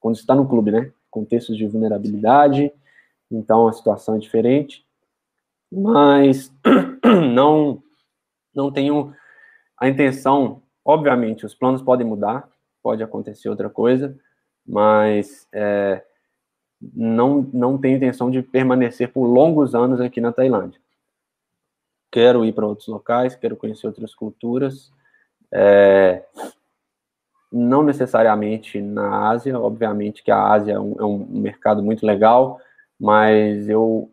[0.00, 0.90] quando está no clube, né?
[1.10, 2.72] Contextos de vulnerabilidade,
[3.30, 4.86] então a situação é diferente
[5.70, 6.52] mas
[7.32, 7.82] não
[8.54, 9.14] não tenho
[9.78, 10.62] a intenção.
[10.84, 12.48] Obviamente, os planos podem mudar,
[12.82, 14.18] pode acontecer outra coisa,
[14.66, 16.02] mas é,
[16.80, 20.80] não não tenho intenção de permanecer por longos anos aqui na Tailândia.
[22.10, 24.92] Quero ir para outros locais, quero conhecer outras culturas.
[25.52, 26.24] É,
[27.50, 32.60] não necessariamente na Ásia, obviamente que a Ásia é um, é um mercado muito legal,
[32.98, 34.10] mas eu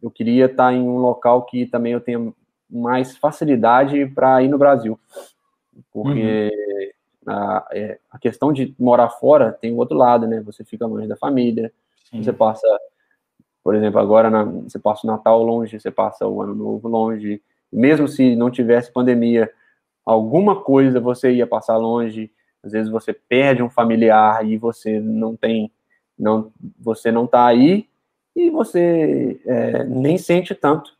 [0.00, 2.32] eu queria estar em um local que também eu tenha
[2.70, 4.98] mais facilidade para ir no Brasil,
[5.92, 6.50] porque
[7.26, 7.32] uhum.
[7.32, 10.40] a, é, a, questão de morar fora tem o outro lado, né?
[10.42, 11.72] Você fica longe da família,
[12.10, 12.22] Sim.
[12.22, 12.66] você passa,
[13.62, 17.42] por exemplo, agora na, você passa o Natal longe, você passa o Ano Novo longe,
[17.72, 19.50] mesmo se não tivesse pandemia,
[20.04, 22.32] alguma coisa você ia passar longe.
[22.62, 25.70] Às vezes você perde um familiar e você não tem,
[26.18, 27.88] não, você não está aí
[28.34, 30.96] e você é, nem sente tanto.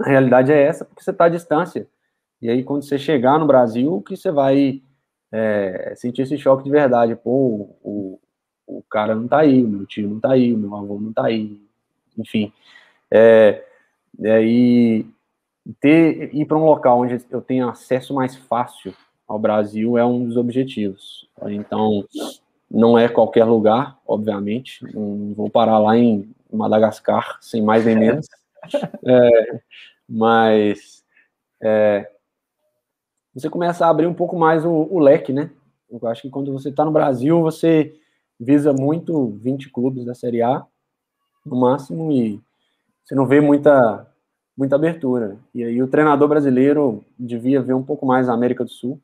[0.00, 1.88] A realidade é essa, porque você está à distância.
[2.42, 4.82] E aí, quando você chegar no Brasil, que você vai
[5.32, 7.14] é, sentir esse choque de verdade.
[7.16, 8.20] Pô, o,
[8.78, 11.10] o cara não está aí, o meu tio não está aí, o meu avô não
[11.10, 11.60] está aí,
[12.16, 12.52] enfim.
[13.10, 13.64] É,
[14.18, 15.06] e aí,
[15.80, 18.94] ter, ir para um local onde eu tenho acesso mais fácil
[19.26, 21.28] ao Brasil é um dos objetivos.
[21.46, 22.04] Então,
[22.70, 24.84] não é qualquer lugar, obviamente.
[24.94, 28.26] Não vou parar lá em Madagascar, sem mais nem menos.
[29.02, 29.60] É,
[30.06, 31.02] mas
[31.62, 32.10] é,
[33.34, 35.50] você começa a abrir um pouco mais o, o leque, né?
[35.90, 37.98] Eu acho que quando você está no Brasil, você
[38.40, 40.64] visa muito 20 clubes da Série A,
[41.44, 42.40] no máximo, e
[43.04, 44.10] você não vê muita,
[44.56, 45.36] muita abertura.
[45.54, 48.98] E aí o treinador brasileiro devia ver um pouco mais a América do Sul,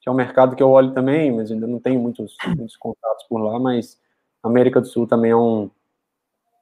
[0.00, 3.24] que é um mercado que eu olho também, mas ainda não tenho muitos, muitos contatos
[3.26, 3.98] por lá, mas
[4.42, 5.70] a América do Sul também é um,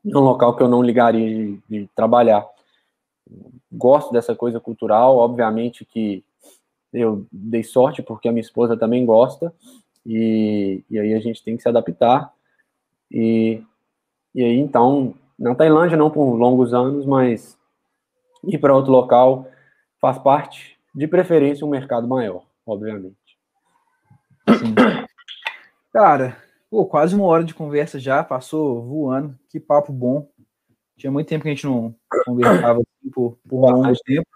[0.06, 2.46] é um local que eu não ligaria de, de trabalhar.
[3.72, 6.24] Gosto dessa coisa cultural, obviamente que
[6.92, 9.52] eu dei sorte porque a minha esposa também gosta
[10.06, 12.32] e, e aí a gente tem que se adaptar
[13.10, 13.62] e,
[14.34, 17.58] e aí então na Tailândia não por longos anos mas
[18.44, 19.48] ir para outro local
[20.00, 23.16] faz parte de preferência um mercado maior obviamente
[24.48, 24.74] Sim.
[25.92, 29.38] cara Pô, quase uma hora de conversa já, passou voando.
[29.48, 30.28] Que papo bom.
[30.96, 31.94] Tinha muito tempo que a gente não
[32.24, 34.28] conversava assim, por, por um longo tempo.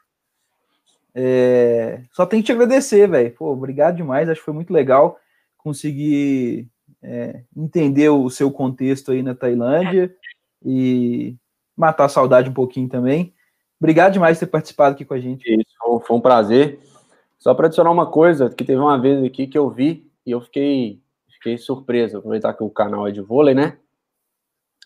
[1.14, 3.34] É, só tenho que te agradecer, velho.
[3.34, 4.28] Pô, obrigado demais.
[4.28, 5.18] Acho que foi muito legal
[5.62, 6.68] conseguir
[7.02, 10.14] é, entender o seu contexto aí na Tailândia
[10.64, 11.36] e
[11.76, 13.34] matar a saudade um pouquinho também.
[13.80, 15.42] Obrigado demais por ter participado aqui com a gente.
[15.48, 16.78] Isso, foi um prazer.
[17.38, 20.40] Só para adicionar uma coisa, que teve uma vez aqui que eu vi e eu
[20.40, 21.00] fiquei
[21.40, 23.78] fiquei surpreso, aproveitar que o canal é de vôlei, né?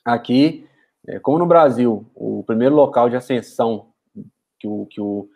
[0.05, 0.69] Aqui,
[1.05, 3.89] é, como no Brasil, o primeiro local de ascensão
[4.61, 5.29] que o, que o,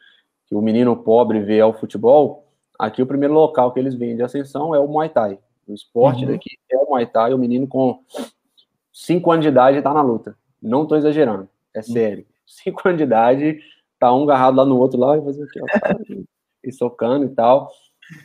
[0.46, 2.47] que o menino pobre vê ao futebol,
[2.78, 5.38] aqui o primeiro local que eles veem de ascensão é o Muay Thai.
[5.66, 6.32] O esporte uhum.
[6.32, 8.00] daqui é o Muay Thai, o menino com
[8.92, 10.36] 5 anos de idade está na luta.
[10.62, 12.26] Não estou exagerando, é sério.
[12.46, 13.58] 5 anos de idade,
[13.98, 15.96] tá um agarrado lá no outro lá, e fazer aqui, ó, tá,
[16.64, 17.70] e socando e tal.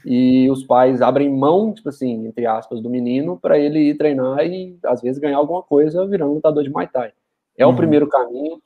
[0.05, 4.45] E os pais abrem mão, tipo assim, entre aspas, do menino para ele ir treinar
[4.45, 7.11] e às vezes ganhar alguma coisa virando lutador de Muay Thai.
[7.57, 7.73] É uhum.
[7.73, 8.61] o primeiro caminho.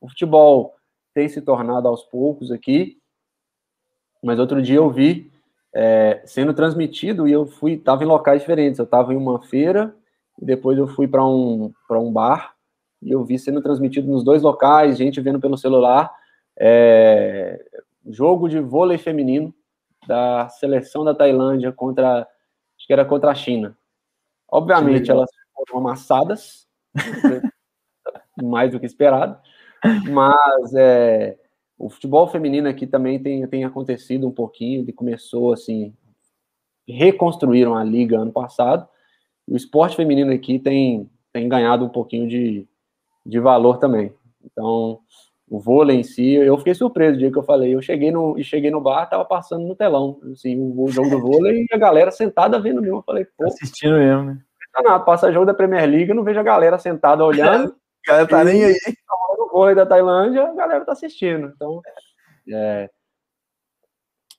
[0.00, 0.74] O futebol
[1.14, 2.98] tem se tornado aos poucos aqui,
[4.22, 5.30] mas outro dia eu vi
[5.74, 8.78] é, sendo transmitido e eu fui, estava em locais diferentes.
[8.78, 9.94] Eu estava em uma feira
[10.40, 12.54] e depois eu fui para um um bar
[13.02, 16.12] e eu vi sendo transmitido nos dois locais, gente vendo pelo celular,
[16.58, 17.64] é,
[18.06, 19.54] jogo de vôlei feminino
[20.06, 23.76] da seleção da Tailândia contra, acho que era contra a China.
[24.50, 26.66] Obviamente elas foram amassadas,
[28.42, 29.38] mais do que esperado,
[30.10, 31.38] mas é,
[31.78, 35.94] o futebol feminino aqui também tem, tem acontecido um pouquinho, ele começou assim,
[36.86, 38.88] reconstruíram a liga ano passado,
[39.46, 42.66] o esporte feminino aqui tem, tem ganhado um pouquinho de,
[43.24, 44.12] de valor também.
[44.44, 45.00] Então,
[45.48, 47.74] o vôlei em si, eu fiquei surpreso o dia que eu falei.
[47.74, 51.20] Eu cheguei no, e cheguei no bar, tava passando no telão, assim, o jogo do
[51.20, 52.98] vôlei e a galera sentada vendo mesmo.
[52.98, 53.46] Eu falei, pô.
[53.46, 54.38] Assistindo mesmo, né?
[54.82, 57.74] Não, passa jogo da Premier League, eu não vejo a galera sentada olhando.
[58.06, 58.76] a galera tá nem aí.
[59.58, 61.52] Vôlei da Tailândia, a galera tá assistindo.
[61.54, 61.82] Então,
[62.48, 62.88] é,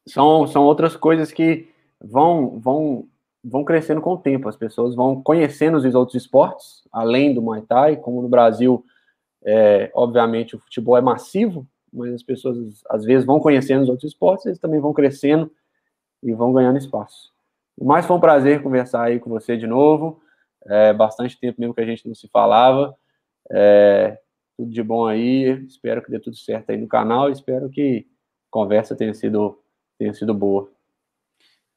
[0.07, 3.07] são, são outras coisas que vão, vão,
[3.43, 4.47] vão crescendo com o tempo.
[4.47, 8.85] As pessoas vão conhecendo os outros esportes, além do Muay Thai, como no Brasil
[9.43, 14.11] é, obviamente, o futebol é massivo, mas as pessoas às vezes vão conhecendo os outros
[14.11, 15.51] esportes, eles também vão crescendo
[16.23, 17.31] e vão ganhando espaço.
[17.81, 20.21] Mas foi um prazer conversar aí com você de novo.
[20.65, 22.95] É, bastante tempo mesmo que a gente não se falava.
[23.51, 24.19] É,
[24.59, 25.63] tudo de bom aí.
[25.65, 27.29] Espero que dê tudo certo aí no canal.
[27.29, 28.05] Espero que
[28.49, 29.57] a conversa tenha sido,
[29.97, 30.69] tenha sido boa.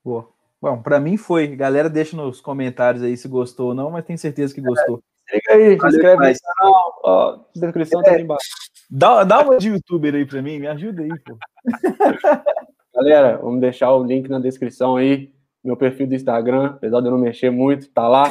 [0.05, 0.28] Boa.
[0.61, 1.47] Bom, para mim foi.
[1.47, 5.01] Galera, deixa nos comentários aí se gostou ou não, mas tenho certeza que gostou.
[5.33, 8.49] Liga aí, se inscreve no canal, ó, descrição é, tá aí embaixo.
[8.91, 11.39] Dá, dá uma de youtuber aí pra mim, me ajuda aí, pô.
[12.95, 15.33] Galera, vamos deixar o link na descrição aí,
[15.64, 18.24] meu perfil do Instagram, apesar de eu não mexer muito, tá lá,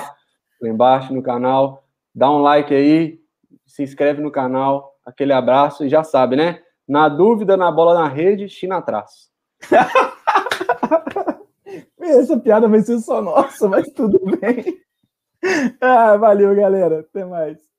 [0.62, 1.84] lá embaixo no canal.
[2.14, 3.20] Dá um like aí,
[3.72, 6.61] se inscreve no canal, aquele abraço e já sabe, né?
[6.88, 9.30] Na dúvida, na bola na rede, China atrás.
[12.01, 14.78] Essa piada vai ser só nossa, mas tudo bem.
[15.80, 16.99] ah, valeu, galera.
[16.99, 17.70] Até mais.